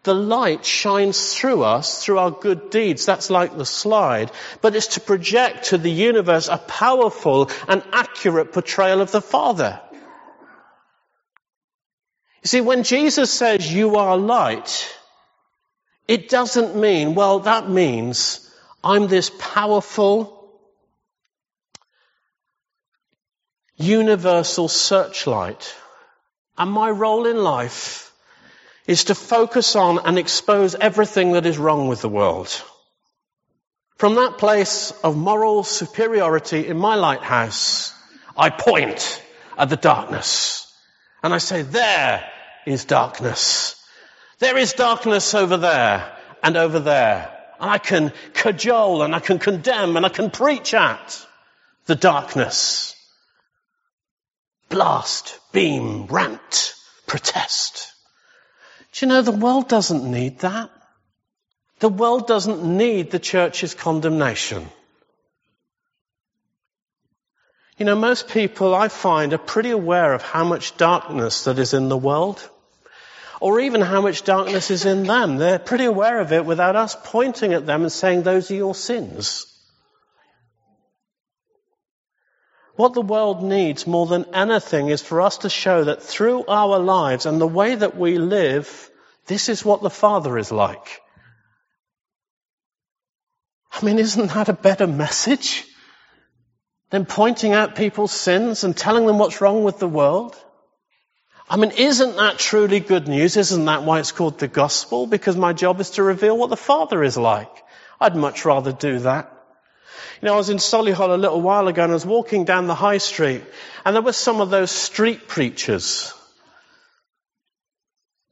The 0.05 0.15
light 0.15 0.65
shines 0.65 1.35
through 1.35 1.62
us, 1.62 2.05
through 2.05 2.19
our 2.19 2.33
good 2.33 2.71
deeds. 2.71 3.07
That's 3.07 3.31
like 3.31 3.57
the 3.57 3.65
slide. 3.65 4.33
But 4.61 4.75
it's 4.75 4.88
to 4.88 5.01
project 5.01 5.67
to 5.67 5.79
the 5.79 5.93
universe 5.93 6.49
a 6.49 6.59
powerful 6.59 7.51
and 7.69 7.85
accurate 7.93 8.53
portrayal 8.53 9.01
of 9.01 9.12
the 9.12 9.21
Father. 9.21 9.81
You 12.43 12.49
see, 12.49 12.61
when 12.61 12.83
Jesus 12.83 13.31
says 13.31 13.73
you 13.73 13.97
are 13.97 14.17
light, 14.17 14.93
it 16.09 16.29
doesn't 16.29 16.75
mean, 16.75 17.15
well, 17.15 17.41
that 17.41 17.71
means 17.71 18.51
I'm 18.83 19.07
this 19.07 19.31
powerful, 19.38 20.51
universal 23.77 24.67
searchlight. 24.67 25.77
And 26.59 26.73
my 26.73 26.91
role 26.91 27.27
in 27.27 27.37
life 27.37 28.12
is 28.87 29.05
to 29.05 29.14
focus 29.14 29.77
on 29.77 30.01
and 30.05 30.18
expose 30.18 30.75
everything 30.75 31.33
that 31.33 31.47
is 31.47 31.59
wrong 31.59 31.88
with 31.88 32.03
the 32.03 32.09
world. 32.09 32.62
From 33.97 34.16
that 34.16 34.38
place 34.38 34.90
of 35.05 35.16
moral 35.16 35.62
superiority 35.62 36.66
in 36.66 36.77
my 36.77 36.97
lighthouse, 36.97 37.95
I 38.37 38.51
point 38.51 39.23
at 39.57 39.68
the 39.68 39.77
darkness 39.77 40.73
and 41.23 41.33
I 41.33 41.38
say, 41.38 41.62
there 41.62 42.29
is 42.66 42.85
darkness. 42.85 43.77
There 44.40 44.59
is 44.59 44.73
darkness 44.73 45.35
over 45.35 45.57
there 45.57 46.16
and 46.42 46.57
over 46.57 46.81
there. 46.81 47.38
And 47.61 47.71
I 47.71 47.79
can 47.79 48.12
cajole 48.35 49.03
and 49.03 49.14
I 49.14 49.21
can 49.21 49.38
condemn 49.38 49.97
and 49.97 50.05
I 50.05 50.09
can 50.09 50.31
preach 50.31 50.75
at 50.75 51.25
the 51.87 51.95
darkness. 51.95 52.97
Blast, 54.68 55.38
beam, 55.53 56.07
rant, 56.07 56.75
protest. 57.07 57.92
Do 58.93 59.07
you 59.07 59.09
know 59.09 59.23
the 59.23 59.33
world 59.33 59.69
doesn't 59.69 60.09
need 60.09 60.41
that? 60.41 60.71
The 61.81 61.89
world 61.89 62.27
doesn't 62.27 62.63
need 62.63 63.11
the 63.11 63.19
church's 63.19 63.75
condemnation. 63.75 64.69
You 67.79 67.87
know, 67.87 67.97
most 67.97 68.29
people 68.29 68.75
I 68.75 68.89
find 68.89 69.33
are 69.33 69.39
pretty 69.39 69.71
aware 69.71 70.13
of 70.13 70.23
how 70.23 70.45
much 70.45 70.77
darkness 70.77 71.45
that 71.45 71.59
is 71.59 71.75
in 71.75 71.89
the 71.89 71.97
world, 71.97 72.49
or 73.41 73.61
even 73.61 73.81
how 73.81 74.01
much 74.01 74.23
darkness 74.23 74.71
is 74.71 74.85
in 74.85 75.05
them. 75.05 75.39
They're 75.39 75.59
pretty 75.59 75.87
aware 75.87 76.21
of 76.21 76.33
it 76.33 76.45
without 76.45 76.77
us 76.77 76.97
pointing 77.03 77.55
at 77.55 77.67
them 77.67 77.83
and 77.83 77.91
saying, 77.91 78.23
those 78.23 78.51
are 78.51 78.55
your 78.55 78.75
sins. 78.75 79.47
What 82.83 82.95
the 82.95 83.01
world 83.01 83.45
needs 83.45 83.87
more 83.87 84.07
than 84.07 84.35
anything 84.35 84.88
is 84.88 85.01
for 85.01 85.21
us 85.21 85.38
to 85.38 85.49
show 85.49 85.85
that 85.85 86.03
through 86.03 86.47
our 86.47 86.81
lives 86.81 87.27
and 87.27 87.40
the 87.40 87.47
way 87.47 87.77
that 87.77 87.97
we 87.97 88.18
live, 88.18 88.90
this 89.27 89.49
is 89.49 89.64
what 89.64 89.83
the 89.83 89.97
Father 89.99 90.37
is 90.37 90.51
like. 90.51 91.01
I 93.71 93.85
mean, 93.85 94.01
isn't 94.01 94.33
that 94.33 94.49
a 94.49 94.53
better 94.53 94.88
message 94.88 95.64
than 96.90 97.07
pointing 97.07 97.53
out 97.53 97.77
people's 97.77 98.11
sins 98.11 98.64
and 98.64 98.77
telling 98.77 99.07
them 99.07 99.21
what's 99.21 99.40
wrong 99.40 99.62
with 99.62 99.79
the 99.79 99.87
world? 99.87 100.35
I 101.49 101.59
mean, 101.59 101.71
isn't 101.71 102.16
that 102.16 102.40
truly 102.40 102.81
good 102.81 103.07
news? 103.07 103.37
Isn't 103.37 103.66
that 103.66 103.85
why 103.85 104.01
it's 104.01 104.11
called 104.11 104.40
the 104.40 104.49
gospel? 104.49 105.07
Because 105.07 105.37
my 105.37 105.53
job 105.53 105.79
is 105.79 105.90
to 105.90 106.03
reveal 106.03 106.37
what 106.37 106.51
the 106.51 106.57
Father 106.57 107.05
is 107.05 107.16
like. 107.16 107.62
I'd 108.01 108.16
much 108.16 108.45
rather 108.45 108.73
do 108.73 108.99
that. 109.11 109.32
You 110.21 110.27
know, 110.27 110.35
I 110.35 110.37
was 110.37 110.51
in 110.51 110.59
Solihull 110.59 111.15
a 111.15 111.17
little 111.17 111.41
while 111.41 111.69
ago 111.69 111.83
and 111.83 111.93
I 111.93 111.95
was 111.95 112.07
walking 112.07 112.45
down 112.45 112.67
the 112.67 112.75
high 112.75 112.99
street 112.99 113.43
and 113.85 113.95
there 113.95 114.03
were 114.03 114.13
some 114.13 114.41
of 114.41 114.51
those 114.51 114.71
street 114.71 115.27
preachers. 115.29 116.15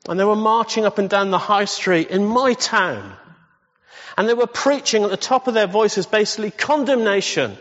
And 0.08 0.18
they 0.18 0.24
were 0.24 0.36
marching 0.36 0.86
up 0.86 0.98
and 0.98 1.10
down 1.10 1.30
the 1.30 1.38
high 1.38 1.66
street 1.66 2.10
in 2.10 2.24
my 2.24 2.54
town. 2.54 3.16
And 4.16 4.28
they 4.28 4.34
were 4.34 4.46
preaching 4.46 5.04
at 5.04 5.10
the 5.10 5.16
top 5.16 5.46
of 5.48 5.54
their 5.54 5.66
voices 5.66 6.06
basically 6.06 6.50
condemnation. 6.50 7.56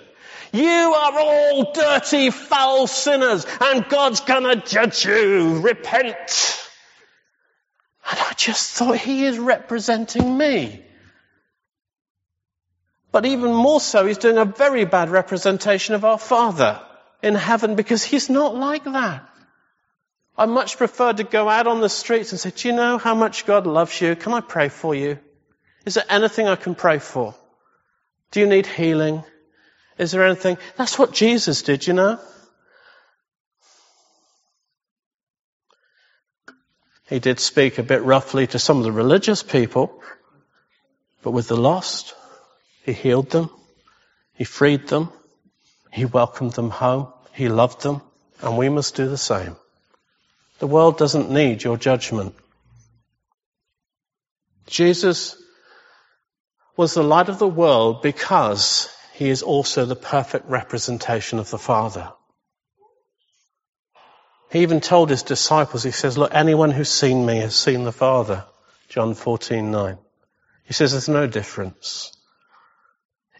You 0.52 0.66
are 0.66 1.20
all 1.20 1.74
dirty, 1.74 2.32
foul 2.32 2.88
sinners 2.88 3.46
and 3.62 3.88
God's 3.88 4.22
gonna 4.22 4.56
judge 4.56 5.06
you. 5.06 5.60
Repent. 5.60 6.68
And 8.10 8.20
I 8.20 8.34
just 8.36 8.72
thought 8.72 8.98
he 8.98 9.26
is 9.26 9.38
representing 9.38 10.38
me. 10.38 10.84
But 13.12 13.26
even 13.26 13.54
more 13.54 13.80
so, 13.80 14.06
he's 14.06 14.20
doing 14.20 14.38
a 14.38 14.46
very 14.46 14.86
bad 14.86 15.10
representation 15.10 15.96
of 15.96 16.06
our 16.06 16.20
Father 16.20 16.80
in 17.24 17.36
heaven 17.36 17.76
because 17.76 18.04
he's 18.04 18.30
not 18.30 18.56
like 18.56 18.84
that. 18.84 19.28
I 20.38 20.46
much 20.46 20.78
prefer 20.78 21.12
to 21.14 21.24
go 21.24 21.50
out 21.50 21.68
on 21.68 21.82
the 21.82 21.90
streets 21.90 22.32
and 22.32 22.40
say, 22.40 22.52
do 22.52 22.70
you 22.70 22.76
know 22.76 22.98
how 22.98 23.16
much 23.16 23.46
God 23.46 23.68
loves 23.68 24.00
you? 24.00 24.16
Can 24.16 24.34
I 24.34 24.42
pray 24.42 24.70
for 24.70 24.96
you? 24.96 25.20
Is 25.86 25.96
there 25.96 26.06
anything 26.08 26.48
I 26.48 26.56
can 26.56 26.76
pray 26.76 27.00
for? 27.00 27.36
Do 28.32 28.40
you 28.40 28.48
need 28.48 28.68
healing? 28.68 29.24
Is 29.98 30.12
there 30.12 30.26
anything? 30.26 30.58
That's 30.78 30.98
what 30.98 31.12
Jesus 31.12 31.64
did, 31.64 31.86
you 31.88 31.94
know? 31.94 32.20
He 37.10 37.20
did 37.20 37.40
speak 37.40 37.80
a 37.80 37.84
bit 37.84 38.04
roughly 38.04 38.46
to 38.48 38.60
some 38.60 38.78
of 38.78 38.84
the 38.84 38.92
religious 38.92 39.42
people, 39.42 40.02
but 41.24 41.32
with 41.32 41.48
the 41.48 41.58
lost, 41.58 42.14
he 42.84 42.94
healed 42.94 43.30
them. 43.30 43.50
He 44.36 44.44
freed 44.44 44.88
them. 44.88 45.10
He 45.92 46.06
welcomed 46.06 46.54
them 46.54 46.70
home. 46.70 47.12
He 47.34 47.50
loved 47.50 47.82
them. 47.82 48.02
And 48.42 48.58
we 48.58 48.70
must 48.70 48.96
do 48.96 49.08
the 49.08 49.18
same. 49.18 49.56
The 50.60 50.68
world 50.68 50.98
doesn't 50.98 51.30
need 51.30 51.64
your 51.64 51.78
judgment. 51.78 52.36
Jesus 54.68 55.36
was 56.78 56.94
the 56.94 57.04
light 57.04 57.30
of 57.30 57.40
the 57.40 57.48
world 57.48 58.02
because 58.02 58.90
he 59.14 59.30
is 59.30 59.42
also 59.42 59.86
the 59.86 59.96
perfect 59.96 60.48
representation 60.50 61.40
of 61.40 61.50
the 61.50 61.58
Father. 61.58 62.12
He 64.52 64.60
even 64.60 64.80
told 64.80 65.10
his 65.10 65.24
disciples, 65.24 65.84
he 65.84 65.92
says, 65.92 66.18
look, 66.18 66.34
anyone 66.34 66.72
who's 66.72 66.90
seen 66.90 67.26
me 67.26 67.38
has 67.38 67.56
seen 67.56 67.84
the 67.84 67.92
Father. 67.92 68.46
John 68.88 69.14
14, 69.14 69.70
9. 69.70 69.98
He 70.66 70.74
says 70.74 70.92
there's 70.92 71.10
no 71.10 71.28
difference. 71.28 72.12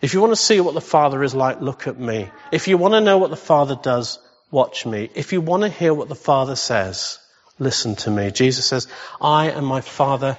If 0.02 0.14
you 0.14 0.22
want 0.22 0.32
to 0.32 0.38
see 0.38 0.62
what 0.62 0.74
the 0.74 0.82
Father 0.82 1.22
is 1.24 1.36
like, 1.36 1.60
look 1.60 1.88
at 1.88 2.00
me. 2.00 2.30
If 2.52 2.68
you 2.68 2.78
want 2.78 2.94
to 2.94 3.02
know 3.02 3.18
what 3.18 3.32
the 3.32 3.36
Father 3.36 3.78
does, 3.82 4.18
watch 4.50 4.86
me. 4.86 5.10
If 5.14 5.34
you 5.34 5.42
want 5.42 5.64
to 5.64 5.70
hear 5.70 5.94
what 5.94 6.08
the 6.08 6.16
Father 6.16 6.56
says, 6.56 7.20
listen 7.60 7.96
to 7.98 8.12
me. 8.12 8.32
Jesus 8.32 8.66
says, 8.66 8.88
I 9.20 9.48
and 9.48 9.66
my 9.66 9.82
Father 9.82 10.38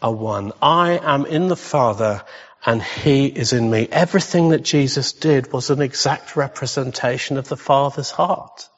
are 0.00 0.12
one. 0.12 0.52
I 0.62 0.98
am 1.02 1.26
in 1.26 1.48
the 1.48 1.56
Father 1.56 2.24
and 2.64 2.82
He 2.82 3.26
is 3.26 3.52
in 3.52 3.70
me. 3.70 3.86
Everything 3.90 4.50
that 4.50 4.62
Jesus 4.62 5.12
did 5.12 5.52
was 5.52 5.68
an 5.68 5.82
exact 5.82 6.34
representation 6.34 7.36
of 7.36 7.48
the 7.48 7.56
Father's 7.56 8.10
heart. 8.10 8.68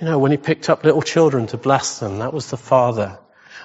You 0.00 0.06
know, 0.06 0.18
when 0.18 0.32
He 0.32 0.36
picked 0.36 0.68
up 0.68 0.82
little 0.82 1.02
children 1.02 1.46
to 1.48 1.56
bless 1.56 2.00
them, 2.00 2.18
that 2.18 2.32
was 2.32 2.50
the 2.50 2.56
Father. 2.56 3.18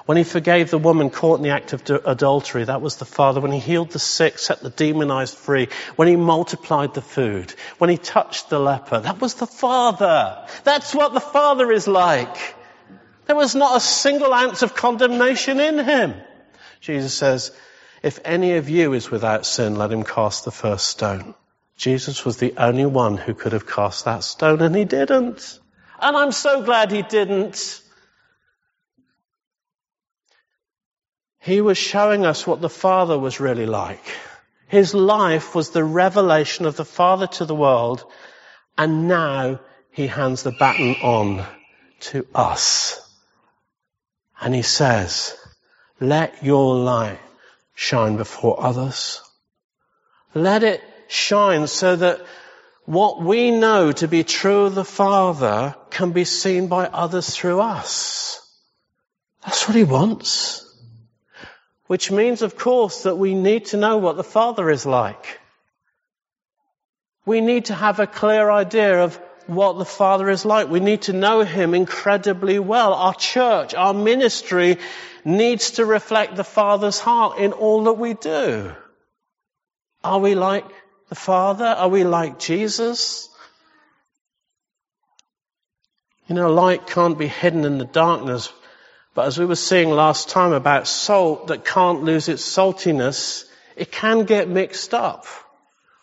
When 0.05 0.17
he 0.17 0.23
forgave 0.23 0.69
the 0.69 0.77
woman 0.77 1.10
caught 1.10 1.39
in 1.39 1.43
the 1.43 1.49
act 1.49 1.73
of 1.73 1.89
adultery, 2.05 2.63
that 2.65 2.81
was 2.81 2.97
the 2.97 3.05
Father. 3.05 3.41
When 3.41 3.51
he 3.51 3.60
healed 3.60 3.91
the 3.91 3.99
sick, 3.99 4.38
set 4.38 4.62
the 4.62 4.69
demonized 4.69 5.36
free. 5.36 5.69
When 5.95 6.08
he 6.08 6.15
multiplied 6.15 6.93
the 6.93 7.01
food. 7.01 7.53
When 7.77 7.89
he 7.89 7.97
touched 7.97 8.49
the 8.49 8.60
leper, 8.60 8.99
that 8.99 9.21
was 9.21 9.36
the 9.36 9.47
Father. 9.47 10.47
That's 10.63 10.93
what 10.93 11.13
the 11.13 11.19
Father 11.19 11.71
is 11.71 11.88
like. 11.88 12.55
There 13.25 13.36
was 13.36 13.55
not 13.55 13.77
a 13.77 13.79
single 13.79 14.34
ounce 14.34 14.62
of 14.62 14.75
condemnation 14.75 15.60
in 15.60 15.79
him. 15.79 16.13
Jesus 16.81 17.13
says, 17.13 17.51
if 18.03 18.19
any 18.23 18.58
of 18.58 18.69
you 18.69 18.93
is 18.93 19.10
without 19.10 19.47
sin, 19.47 19.75
let 19.75 19.91
him 19.91 20.03
cast 20.03 20.45
the 20.45 20.51
first 20.51 20.88
stone. 20.88 21.34
Jesus 21.77 22.23
was 22.23 22.38
the 22.38 22.53
only 22.58 22.86
one 22.86 23.17
who 23.17 23.34
could 23.34 23.53
have 23.53 23.65
cast 23.65 24.05
that 24.05 24.23
stone 24.23 24.62
and 24.62 24.75
he 24.75 24.86
didn't. 24.86 25.60
And 25.99 26.15
I'm 26.15 26.31
so 26.31 26.62
glad 26.62 26.91
he 26.91 27.01
didn't. 27.01 27.81
He 31.45 31.62
was 31.62 31.77
showing 31.77 32.25
us 32.25 32.47
what 32.47 32.60
the 32.60 32.69
Father 32.69 33.19
was 33.19 33.39
really 33.39 33.67
like. 33.67 34.03
His 34.67 34.95
life 34.95 35.53
was 35.53 35.69
the 35.69 35.84
revelation 35.84 36.65
of 36.65 36.75
the 36.75 36.84
Father 36.84 37.27
to 37.27 37.45
the 37.45 37.53
world 37.53 38.03
and 38.79 39.08
now 39.08 39.60
he 39.91 40.08
hands 40.08 40.41
the 40.41 40.51
baton 40.51 40.95
on 41.03 41.45
to 41.99 42.25
us. 42.34 42.99
And 44.41 44.55
he 44.55 44.63
says, 44.63 45.38
let 45.99 46.43
your 46.43 46.77
light 46.77 47.19
shine 47.75 48.17
before 48.17 48.60
others. 48.60 49.21
Let 50.34 50.63
it 50.63 50.81
shine 51.10 51.67
so 51.67 51.95
that 51.95 52.25
what 52.86 53.21
we 53.21 53.51
know 53.51 53.91
to 53.91 54.08
be 54.08 54.23
true 54.23 54.65
of 54.65 54.73
the 54.73 54.84
Father 54.84 55.75
can 55.91 56.12
be 56.12 56.25
seen 56.25 56.69
by 56.69 56.88
others 56.88 57.36
through 57.36 57.62
us. 57.62 58.41
That's 59.43 59.67
what 59.67 59.77
he 59.77 59.84
wants. 59.84 60.64
Which 61.87 62.11
means, 62.11 62.41
of 62.41 62.57
course, 62.57 63.03
that 63.03 63.17
we 63.17 63.35
need 63.35 63.65
to 63.67 63.77
know 63.77 63.97
what 63.97 64.17
the 64.17 64.23
Father 64.23 64.69
is 64.69 64.85
like. 64.85 65.39
We 67.25 67.41
need 67.41 67.65
to 67.65 67.75
have 67.75 67.99
a 67.99 68.07
clear 68.07 68.49
idea 68.49 69.03
of 69.03 69.19
what 69.47 69.77
the 69.77 69.85
Father 69.85 70.29
is 70.29 70.45
like. 70.45 70.69
We 70.69 70.79
need 70.79 71.03
to 71.03 71.13
know 71.13 71.41
Him 71.41 71.73
incredibly 71.73 72.57
well. 72.59 72.93
Our 72.93 73.13
church, 73.13 73.73
our 73.75 73.93
ministry 73.93 74.77
needs 75.23 75.71
to 75.71 75.85
reflect 75.85 76.35
the 76.35 76.43
Father's 76.43 76.99
heart 76.99 77.39
in 77.39 77.51
all 77.51 77.85
that 77.85 77.93
we 77.93 78.13
do. 78.13 78.73
Are 80.03 80.19
we 80.19 80.35
like 80.35 80.65
the 81.09 81.15
Father? 81.15 81.65
Are 81.65 81.89
we 81.89 82.03
like 82.03 82.39
Jesus? 82.39 83.29
You 86.27 86.35
know, 86.35 86.51
light 86.51 86.87
can't 86.87 87.17
be 87.17 87.27
hidden 87.27 87.65
in 87.65 87.77
the 87.77 87.85
darkness. 87.85 88.51
But 89.15 89.28
as 89.28 89.39
we 89.39 89.45
were 89.45 89.56
seeing 89.56 89.89
last 89.91 90.28
time 90.28 90.51
about 90.51 90.88
salt 90.88 91.47
that 91.47 91.63
can't 91.63 92.04
lose 92.04 92.28
its 92.28 92.43
saltiness, 92.43 93.45
it 93.78 93.89
can 93.89 94.25
get 94.25 94.49
mixed 94.49 94.93
up. 94.93 95.25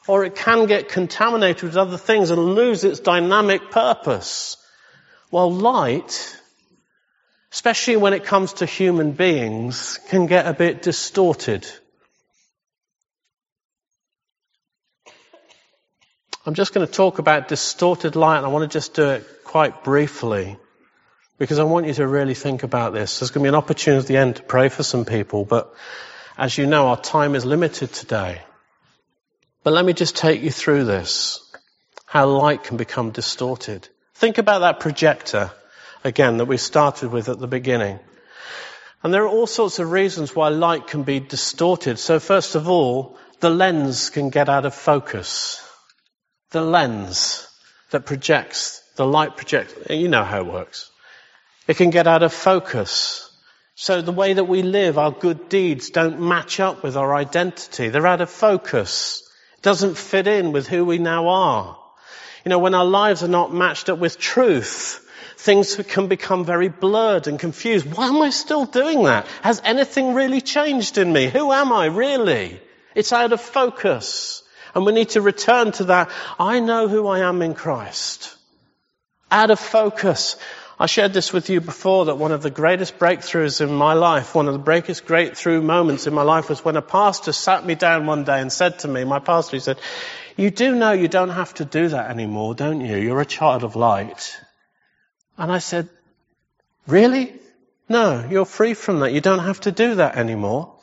Or 0.09 0.25
it 0.25 0.35
can 0.35 0.67
get 0.67 0.89
contaminated 0.89 1.63
with 1.63 1.77
other 1.77 1.99
things 1.99 2.31
and 2.31 2.55
lose 2.55 2.85
its 2.85 3.01
dynamic 3.01 3.71
purpose. 3.71 4.57
While 5.29 5.53
light, 5.53 6.41
especially 7.53 7.97
when 7.97 8.15
it 8.15 8.25
comes 8.25 8.55
to 8.55 8.67
human 8.67 9.13
beings, 9.13 10.01
can 10.09 10.27
get 10.27 10.47
a 10.47 10.55
bit 10.55 10.81
distorted. 10.81 11.67
I'm 16.47 16.55
just 16.55 16.73
going 16.73 16.87
to 16.87 16.93
talk 16.93 17.19
about 17.19 17.47
distorted 17.47 18.17
light 18.17 18.39
and 18.39 18.47
I 18.47 18.49
want 18.49 18.69
to 18.69 18.75
just 18.75 18.95
do 18.95 19.11
it 19.11 19.27
quite 19.45 19.85
briefly 19.85 20.57
because 21.39 21.59
I 21.59 21.65
want 21.65 21.87
you 21.87 21.95
to 21.95 22.07
really 22.07 22.35
think 22.35 22.63
about 22.63 22.93
this. 22.93 23.19
There's 23.19 23.31
going 23.31 23.43
to 23.43 23.47
be 23.47 23.49
an 23.49 23.63
opportunity 23.63 24.01
at 24.01 24.07
the 24.07 24.17
end 24.17 24.37
to 24.37 24.43
pray 24.43 24.69
for 24.69 24.83
some 24.83 25.05
people, 25.05 25.45
but 25.45 25.75
as 26.39 26.57
you 26.57 26.67
know, 26.67 26.89
our 26.89 27.01
time 27.01 27.35
is 27.35 27.45
limited 27.45 27.93
today. 27.93 28.43
But 29.65 29.73
let 29.73 29.85
me 29.85 29.93
just 29.93 30.17
take 30.17 30.43
you 30.43 30.51
through 30.51 30.85
this. 30.85 31.41
How 32.07 32.27
light 32.27 32.65
can 32.65 32.77
become 32.77 33.11
distorted. 33.11 33.89
Think 34.15 34.39
about 34.39 34.61
that 34.61 34.81
projector 34.81 35.51
again 36.05 36.39
that 36.39 36.47
we 36.47 36.57
started 36.57 37.11
with 37.11 37.29
at 37.29 37.39
the 37.39 37.47
beginning. 37.47 37.99
And 39.03 39.13
there 39.13 39.25
are 39.25 39.29
all 39.29 39.47
sorts 39.47 39.79
of 39.79 39.91
reasons 39.91 40.35
why 40.35 40.49
light 40.49 40.87
can 40.87 41.03
be 41.03 41.21
distorted. 41.21 41.99
So 41.99 42.21
first 42.21 42.55
of 42.55 42.69
all, 42.69 43.19
the 43.41 43.51
lens 43.51 44.11
can 44.11 44.31
get 44.31 44.49
out 44.49 44.67
of 44.67 44.75
focus 44.75 45.63
the 46.53 46.63
lens 46.63 47.49
that 47.91 48.07
projects, 48.07 48.83
the 48.97 49.07
light 49.07 49.37
projects, 49.37 49.75
you 49.91 50.09
know 50.09 50.23
how 50.23 50.41
it 50.41 50.47
works. 50.47 50.91
It 51.73 51.79
can 51.79 51.89
get 51.89 52.07
out 52.07 52.23
of 52.23 52.35
focus. 52.35 53.31
So 53.77 54.03
the 54.03 54.13
way 54.13 54.35
that 54.35 54.45
we 54.45 54.61
live, 54.61 54.99
our 54.99 55.11
good 55.11 55.49
deeds 55.49 55.89
don't 55.89 56.21
match 56.21 56.61
up 56.61 56.83
with 56.83 56.99
our 56.99 57.15
identity. 57.15 57.89
They're 57.89 58.07
out 58.07 58.21
of 58.21 58.29
focus. 58.29 59.27
It 59.57 59.63
doesn't 59.63 59.97
fit 59.97 60.27
in 60.27 60.53
with 60.53 60.69
who 60.69 60.85
we 60.85 60.99
now 60.99 61.29
are. 61.29 61.79
You 62.45 62.51
know, 62.51 62.59
when 62.59 62.75
our 62.75 62.85
lives 62.85 63.23
are 63.23 63.37
not 63.39 63.55
matched 63.55 63.89
up 63.89 63.99
with 63.99 64.19
truth, 64.19 65.03
things 65.39 65.75
can 65.89 66.09
become 66.09 66.45
very 66.45 66.69
blurred 66.69 67.27
and 67.27 67.41
confused. 67.41 67.87
Why 67.91 68.09
am 68.09 68.21
I 68.21 68.29
still 68.29 68.67
doing 68.67 69.05
that? 69.05 69.27
Has 69.41 69.63
anything 69.65 70.13
really 70.13 70.43
changed 70.43 70.99
in 70.99 71.11
me? 71.11 71.29
Who 71.29 71.51
am 71.53 71.73
I 71.73 71.87
really? 71.87 72.61
It's 72.95 73.15
out 73.15 73.33
of 73.33 73.41
focus. 73.41 74.43
And 74.75 74.85
we 74.85 74.93
need 74.93 75.09
to 75.17 75.23
return 75.23 75.73
to 75.73 75.85
that. 75.85 76.11
I 76.39 76.61
know 76.61 76.87
who 76.87 77.07
I 77.07 77.21
am 77.21 77.41
in 77.41 77.55
Christ. 77.55 78.37
Out 79.31 79.51
of 79.51 79.59
focus. 79.59 80.37
I 80.83 80.87
shared 80.87 81.13
this 81.13 81.33
with 81.33 81.49
you 81.49 81.61
before 81.61 82.07
that 82.07 82.19
one 82.19 82.33
of 82.33 82.43
the 82.43 82.51
greatest 82.51 82.99
breakthroughs 82.99 83.61
in 83.61 83.73
my 83.73 83.93
life, 83.93 84.35
one 84.35 84.49
of 84.49 84.55
the 84.55 84.59
greatest 84.59 85.07
breakthrough 85.07 85.63
moments 85.63 86.09
in 86.09 86.13
my 86.13 86.23
life 86.23 86.49
was 86.49 86.65
when 86.65 86.77
a 86.77 86.83
pastor 86.83 87.31
sat 87.31 87.65
me 87.65 87.77
down 87.77 88.07
one 88.07 88.25
day 88.25 88.41
and 88.41 88.53
said 88.53 88.81
to 88.81 88.89
me, 88.89 89.05
my 89.05 89.21
pastor, 89.21 89.55
he 89.55 89.61
said, 89.61 89.79
you 90.37 90.51
do 90.51 90.75
know 90.75 90.91
you 90.91 91.07
don't 91.07 91.29
have 91.29 91.55
to 91.55 91.65
do 91.65 91.87
that 91.91 92.11
anymore, 92.11 92.57
don't 92.57 92.81
you? 92.81 92.97
You're 92.97 93.21
a 93.21 93.25
child 93.25 93.63
of 93.63 93.77
light. 93.77 94.37
And 95.39 95.53
I 95.53 95.59
said, 95.59 95.89
really? 96.89 97.33
No, 97.89 98.27
you're 98.29 98.45
free 98.45 98.75
from 98.75 98.99
that. 99.01 99.13
You 99.13 99.21
don't 99.21 99.39
have 99.39 99.61
to 99.61 99.71
do 99.71 99.95
that 99.95 100.17
anymore. 100.17 100.75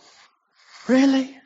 Really? 0.88 1.38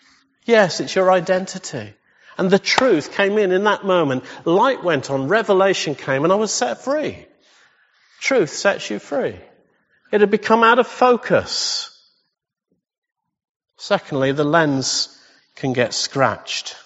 Yes, 0.46 0.80
it's 0.80 0.94
your 0.94 1.12
identity. 1.12 1.96
And 2.38 2.52
the 2.52 2.60
truth 2.60 3.14
came 3.14 3.40
in 3.40 3.52
in 3.52 3.64
that 3.64 3.84
moment. 3.84 4.26
Light 4.46 4.84
went 4.84 5.10
on, 5.10 5.28
revelation 5.28 5.96
came, 5.96 6.24
and 6.24 6.32
I 6.32 6.36
was 6.36 6.54
set 6.54 6.84
free. 6.84 7.26
Truth 8.24 8.52
sets 8.52 8.90
you 8.90 9.00
free. 9.00 9.36
It 10.14 10.22
had 10.22 10.32
become 10.32 10.64
out 10.64 10.80
of 10.80 10.88
focus. 10.88 11.90
Secondly, 13.76 14.32
the 14.32 14.46
lens 14.46 15.20
can 15.58 15.74
get 15.74 15.94
scratched. 15.94 16.78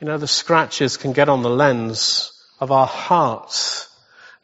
You 0.00 0.06
know, 0.06 0.16
the 0.16 0.28
scratches 0.28 0.96
can 0.96 1.12
get 1.12 1.28
on 1.28 1.42
the 1.42 1.50
lens 1.50 2.32
of 2.60 2.70
our 2.70 2.86
hearts 2.86 3.88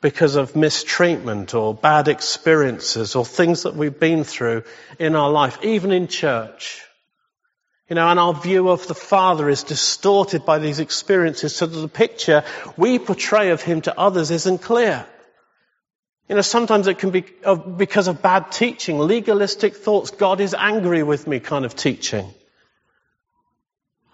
because 0.01 0.35
of 0.35 0.57
mistreatment 0.57 1.55
or 1.55 1.75
bad 1.75 2.09
experiences 2.09 3.15
or 3.15 3.25
things 3.25 3.63
that 3.63 3.77
we've 3.77 4.01
been 4.01 4.25
through 4.25 4.65
in 4.99 5.15
our 5.15 5.31
life, 5.31 5.61
even 5.63 5.93
in 5.93 6.09
church. 6.09 6.83
You 7.89 7.95
know, 7.95 8.09
and 8.09 8.19
our 8.19 8.35
view 8.35 8.69
of 8.69 8.89
the 8.89 8.97
Father 8.97 9.49
is 9.49 9.63
distorted 9.63 10.45
by 10.45 10.59
these 10.59 10.81
experiences 10.81 11.55
so 11.55 11.67
that 11.67 11.79
the 11.79 11.87
picture 11.87 12.43
we 12.77 12.99
portray 12.99 13.51
of 13.51 13.63
Him 13.63 13.83
to 13.83 13.97
others 13.97 14.33
isn't 14.33 14.59
clear. 14.59 15.07
You 16.29 16.35
know, 16.35 16.43
sometimes 16.43 16.89
it 16.89 16.99
can 16.99 17.11
be 17.11 17.25
uh, 17.45 17.55
because 17.55 18.09
of 18.09 18.21
bad 18.21 18.51
teaching, 18.51 18.99
legalistic 18.99 19.77
thoughts, 19.77 20.11
God 20.11 20.41
is 20.41 20.55
angry 20.55 21.03
with 21.03 21.27
me 21.27 21.39
kind 21.39 21.65
of 21.65 21.77
teaching. 21.77 22.33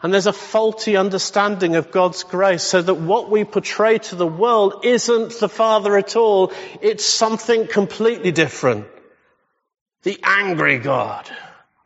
And 0.02 0.12
there's 0.12 0.26
a 0.26 0.32
faulty 0.32 0.96
understanding 0.96 1.76
of 1.76 1.92
God's 1.92 2.24
grace 2.24 2.64
so 2.64 2.82
that 2.82 2.94
what 2.94 3.30
we 3.30 3.44
portray 3.44 3.98
to 3.98 4.16
the 4.16 4.26
world 4.26 4.84
isn't 4.84 5.38
the 5.38 5.48
Father 5.48 5.96
at 5.96 6.16
all. 6.16 6.52
It's 6.82 7.04
something 7.04 7.68
completely 7.68 8.32
different. 8.32 8.86
The 10.02 10.18
angry 10.24 10.78
God. 10.80 11.30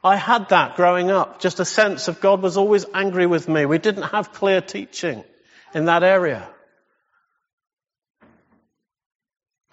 I 0.03 0.17
had 0.17 0.49
that 0.49 0.77
growing 0.77 1.11
up, 1.11 1.41
just 1.41 1.61
a 1.61 1.65
sense 1.65 2.09
of 2.09 2.21
God 2.21 2.41
was 2.41 2.57
always 2.57 2.87
angry 2.95 3.27
with 3.27 3.49
me. 3.49 3.67
We 3.67 3.79
didn't 3.79 4.05
have 4.05 4.33
clear 4.33 4.63
teaching 4.63 5.23
in 5.75 5.85
that 5.85 6.03
area. 6.03 6.49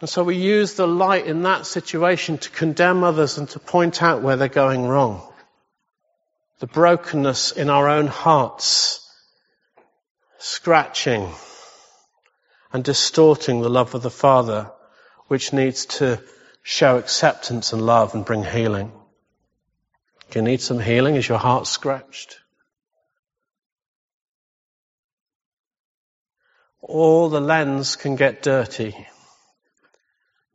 And 0.04 0.10
so 0.10 0.22
we 0.22 0.36
use 0.36 0.74
the 0.74 0.86
light 0.86 1.28
in 1.28 1.44
that 1.44 1.66
situation 1.66 2.38
to 2.40 2.50
condemn 2.50 3.06
others 3.06 3.38
and 3.38 3.48
to 3.52 3.60
point 3.60 4.04
out 4.04 4.22
where 4.22 4.36
they're 4.36 4.50
going 4.50 4.86
wrong. 4.86 5.26
The 6.60 6.68
brokenness 6.68 7.54
in 7.54 7.70
our 7.70 7.88
own 7.88 8.08
hearts, 8.08 9.00
scratching 10.40 11.32
and 12.74 12.84
distorting 12.84 13.62
the 13.62 13.70
love 13.70 13.96
of 13.96 14.02
the 14.02 14.10
Father, 14.10 14.70
which 15.28 15.54
needs 15.54 15.86
to 15.86 16.22
show 16.64 16.98
acceptance 16.98 17.72
and 17.72 17.82
love 17.82 18.14
and 18.14 18.26
bring 18.26 18.44
healing. 18.44 18.92
Do 20.32 20.40
you 20.40 20.44
need 20.44 20.60
some 20.60 20.82
healing? 20.82 21.16
Is 21.16 21.30
your 21.30 21.38
heart 21.38 21.66
scratched? 21.66 22.40
All 26.82 27.30
the 27.30 27.40
lens 27.40 27.96
can 27.96 28.18
get 28.18 28.42
dirty. 28.42 29.08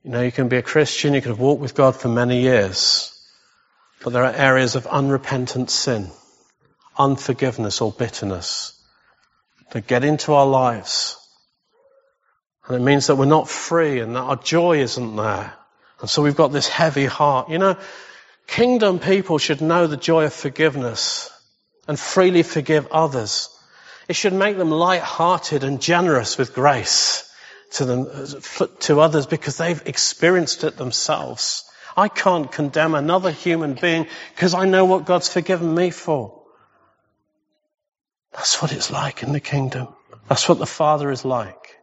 You 0.04 0.10
know, 0.10 0.22
you 0.22 0.32
can 0.32 0.48
be 0.48 0.56
a 0.56 0.62
Christian, 0.62 1.14
you 1.14 1.20
can 1.20 1.32
have 1.32 1.40
walked 1.40 1.60
with 1.60 1.74
God 1.74 1.96
for 1.96 2.08
many 2.08 2.42
years, 2.42 3.12
but 4.02 4.12
there 4.12 4.24
are 4.24 4.32
areas 4.32 4.76
of 4.76 4.86
unrepentant 4.86 5.70
sin, 5.70 6.10
unforgiveness 6.96 7.80
or 7.80 7.92
bitterness 7.92 8.80
that 9.72 9.86
get 9.86 10.04
into 10.04 10.32
our 10.34 10.46
lives. 10.46 11.16
And 12.66 12.76
it 12.76 12.84
means 12.84 13.06
that 13.06 13.16
we're 13.16 13.26
not 13.26 13.48
free 13.48 14.00
and 14.00 14.14
that 14.14 14.20
our 14.20 14.36
joy 14.36 14.78
isn't 14.78 15.16
there. 15.16 15.54
And 16.00 16.08
so 16.08 16.22
we've 16.22 16.36
got 16.36 16.52
this 16.52 16.68
heavy 16.68 17.06
heart. 17.06 17.48
You 17.48 17.58
know, 17.58 17.76
Kingdom 18.48 18.98
people 18.98 19.36
should 19.38 19.60
know 19.60 19.86
the 19.86 19.96
joy 19.98 20.24
of 20.24 20.32
forgiveness 20.32 21.30
and 21.86 22.00
freely 22.00 22.42
forgive 22.42 22.86
others. 22.90 23.50
It 24.08 24.16
should 24.16 24.32
make 24.32 24.56
them 24.56 24.70
light-hearted 24.70 25.64
and 25.64 25.82
generous 25.82 26.38
with 26.38 26.54
grace 26.54 27.27
to 27.72 27.84
them, 27.84 28.08
to 28.80 29.00
others 29.00 29.26
because 29.26 29.56
they've 29.56 29.82
experienced 29.86 30.64
it 30.64 30.76
themselves. 30.76 31.64
I 31.96 32.08
can't 32.08 32.50
condemn 32.50 32.94
another 32.94 33.30
human 33.30 33.74
being 33.74 34.06
because 34.34 34.54
I 34.54 34.66
know 34.66 34.84
what 34.84 35.04
God's 35.04 35.28
forgiven 35.28 35.74
me 35.74 35.90
for. 35.90 36.42
That's 38.32 38.62
what 38.62 38.72
it's 38.72 38.90
like 38.90 39.22
in 39.22 39.32
the 39.32 39.40
kingdom. 39.40 39.88
That's 40.28 40.48
what 40.48 40.58
the 40.58 40.66
Father 40.66 41.10
is 41.10 41.24
like. 41.24 41.76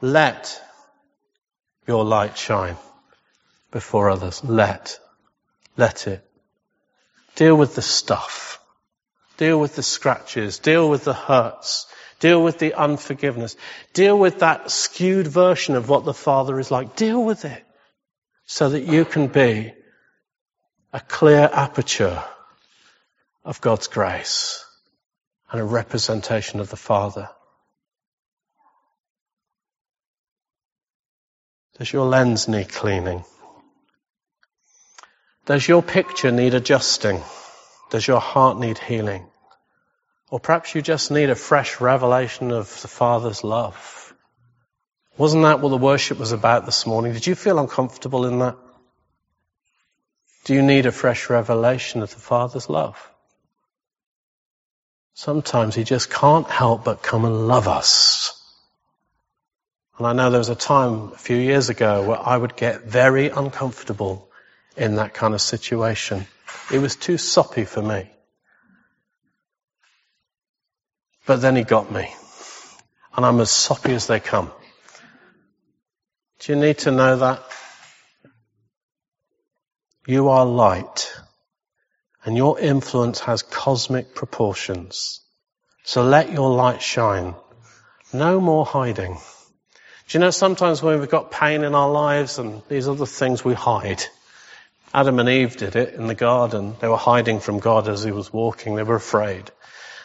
Let 0.00 0.60
your 1.86 2.04
light 2.04 2.38
shine 2.38 2.76
before 3.70 4.08
others. 4.08 4.42
Let. 4.42 4.98
Let 5.76 6.06
it. 6.06 6.24
Deal 7.36 7.54
with 7.54 7.74
the 7.74 7.82
stuff. 7.82 8.59
Deal 9.40 9.58
with 9.58 9.74
the 9.74 9.82
scratches. 9.82 10.58
Deal 10.58 10.90
with 10.90 11.04
the 11.04 11.14
hurts. 11.14 11.86
Deal 12.18 12.42
with 12.42 12.58
the 12.58 12.74
unforgiveness. 12.74 13.56
Deal 13.94 14.18
with 14.18 14.40
that 14.40 14.70
skewed 14.70 15.26
version 15.26 15.76
of 15.76 15.88
what 15.88 16.04
the 16.04 16.12
Father 16.12 16.60
is 16.60 16.70
like. 16.70 16.94
Deal 16.94 17.24
with 17.24 17.46
it 17.46 17.64
so 18.44 18.68
that 18.68 18.82
you 18.82 19.06
can 19.06 19.28
be 19.28 19.72
a 20.92 21.00
clear 21.00 21.48
aperture 21.50 22.22
of 23.42 23.62
God's 23.62 23.86
grace 23.86 24.62
and 25.50 25.58
a 25.58 25.64
representation 25.64 26.60
of 26.60 26.68
the 26.68 26.76
Father. 26.76 27.30
Does 31.78 31.90
your 31.90 32.04
lens 32.04 32.46
need 32.46 32.68
cleaning? 32.68 33.24
Does 35.46 35.66
your 35.66 35.82
picture 35.82 36.30
need 36.30 36.52
adjusting? 36.52 37.22
Does 37.88 38.06
your 38.06 38.20
heart 38.20 38.58
need 38.58 38.76
healing? 38.76 39.29
Or 40.30 40.38
perhaps 40.38 40.74
you 40.74 40.82
just 40.82 41.10
need 41.10 41.28
a 41.28 41.34
fresh 41.34 41.80
revelation 41.80 42.52
of 42.52 42.80
the 42.82 42.88
Father's 42.88 43.42
love. 43.42 44.14
Wasn't 45.18 45.42
that 45.42 45.60
what 45.60 45.70
the 45.70 45.76
worship 45.76 46.18
was 46.18 46.32
about 46.32 46.66
this 46.66 46.86
morning? 46.86 47.12
Did 47.12 47.26
you 47.26 47.34
feel 47.34 47.58
uncomfortable 47.58 48.24
in 48.26 48.38
that? 48.38 48.56
Do 50.44 50.54
you 50.54 50.62
need 50.62 50.86
a 50.86 50.92
fresh 50.92 51.28
revelation 51.28 52.02
of 52.02 52.10
the 52.10 52.20
Father's 52.20 52.70
love? 52.70 52.96
Sometimes 55.14 55.74
He 55.74 55.84
just 55.84 56.08
can't 56.08 56.48
help 56.48 56.84
but 56.84 57.02
come 57.02 57.24
and 57.24 57.48
love 57.48 57.66
us. 57.66 58.36
And 59.98 60.06
I 60.06 60.12
know 60.14 60.30
there 60.30 60.38
was 60.38 60.48
a 60.48 60.54
time 60.54 61.12
a 61.12 61.18
few 61.18 61.36
years 61.36 61.68
ago 61.68 62.02
where 62.04 62.18
I 62.18 62.36
would 62.36 62.56
get 62.56 62.84
very 62.84 63.28
uncomfortable 63.28 64.30
in 64.76 64.94
that 64.94 65.12
kind 65.12 65.34
of 65.34 65.42
situation. 65.42 66.26
It 66.72 66.78
was 66.78 66.96
too 66.96 67.18
soppy 67.18 67.64
for 67.64 67.82
me. 67.82 68.10
But 71.26 71.40
then 71.40 71.56
he 71.56 71.64
got 71.64 71.92
me. 71.92 72.12
And 73.16 73.26
I'm 73.26 73.40
as 73.40 73.50
soppy 73.50 73.94
as 73.94 74.06
they 74.06 74.20
come. 74.20 74.50
Do 76.40 76.52
you 76.52 76.58
need 76.58 76.78
to 76.78 76.90
know 76.90 77.16
that? 77.16 77.42
You 80.06 80.28
are 80.28 80.46
light. 80.46 81.12
And 82.24 82.36
your 82.36 82.58
influence 82.58 83.20
has 83.20 83.42
cosmic 83.42 84.14
proportions. 84.14 85.20
So 85.84 86.02
let 86.02 86.32
your 86.32 86.50
light 86.50 86.82
shine. 86.82 87.34
No 88.12 88.40
more 88.40 88.64
hiding. 88.64 89.14
Do 89.14 90.18
you 90.18 90.20
know 90.20 90.30
sometimes 90.30 90.82
when 90.82 90.98
we've 90.98 91.08
got 91.08 91.30
pain 91.30 91.62
in 91.62 91.74
our 91.74 91.90
lives 91.90 92.38
and 92.38 92.62
these 92.68 92.88
other 92.88 93.06
things 93.06 93.44
we 93.44 93.54
hide? 93.54 94.02
Adam 94.92 95.20
and 95.20 95.28
Eve 95.28 95.56
did 95.56 95.76
it 95.76 95.94
in 95.94 96.08
the 96.08 96.14
garden. 96.16 96.74
They 96.80 96.88
were 96.88 96.96
hiding 96.96 97.38
from 97.38 97.60
God 97.60 97.88
as 97.88 98.02
he 98.02 98.10
was 98.10 98.32
walking. 98.32 98.74
They 98.74 98.82
were 98.82 98.96
afraid. 98.96 99.50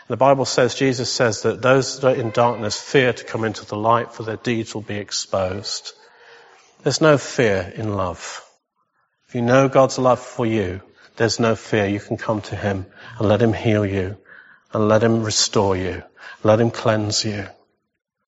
The 0.07 0.17
Bible 0.17 0.45
says, 0.45 0.75
Jesus 0.75 1.11
says 1.11 1.41
that 1.41 1.63
those 1.63 1.99
that 1.99 2.07
are 2.07 2.19
in 2.19 2.29
darkness 2.29 2.79
fear 2.79 3.11
to 3.11 3.23
come 3.23 3.43
into 3.43 3.65
the 3.65 3.75
light 3.75 4.13
for 4.13 4.21
their 4.21 4.37
deeds 4.37 4.75
will 4.75 4.83
be 4.83 4.97
exposed. 4.97 5.93
There's 6.83 7.01
no 7.01 7.17
fear 7.17 7.73
in 7.75 7.95
love. 7.95 8.43
If 9.27 9.35
you 9.35 9.41
know 9.41 9.67
God's 9.67 9.97
love 9.97 10.19
for 10.19 10.45
you, 10.45 10.81
there's 11.15 11.39
no 11.39 11.55
fear. 11.55 11.87
You 11.87 11.99
can 11.99 12.17
come 12.17 12.41
to 12.41 12.55
Him 12.55 12.85
and 13.17 13.27
let 13.27 13.41
Him 13.41 13.53
heal 13.53 13.83
you 13.85 14.17
and 14.71 14.87
let 14.87 15.01
Him 15.01 15.23
restore 15.23 15.75
you. 15.75 16.03
Let 16.43 16.59
Him 16.59 16.69
cleanse 16.69 17.25
you. 17.25 17.47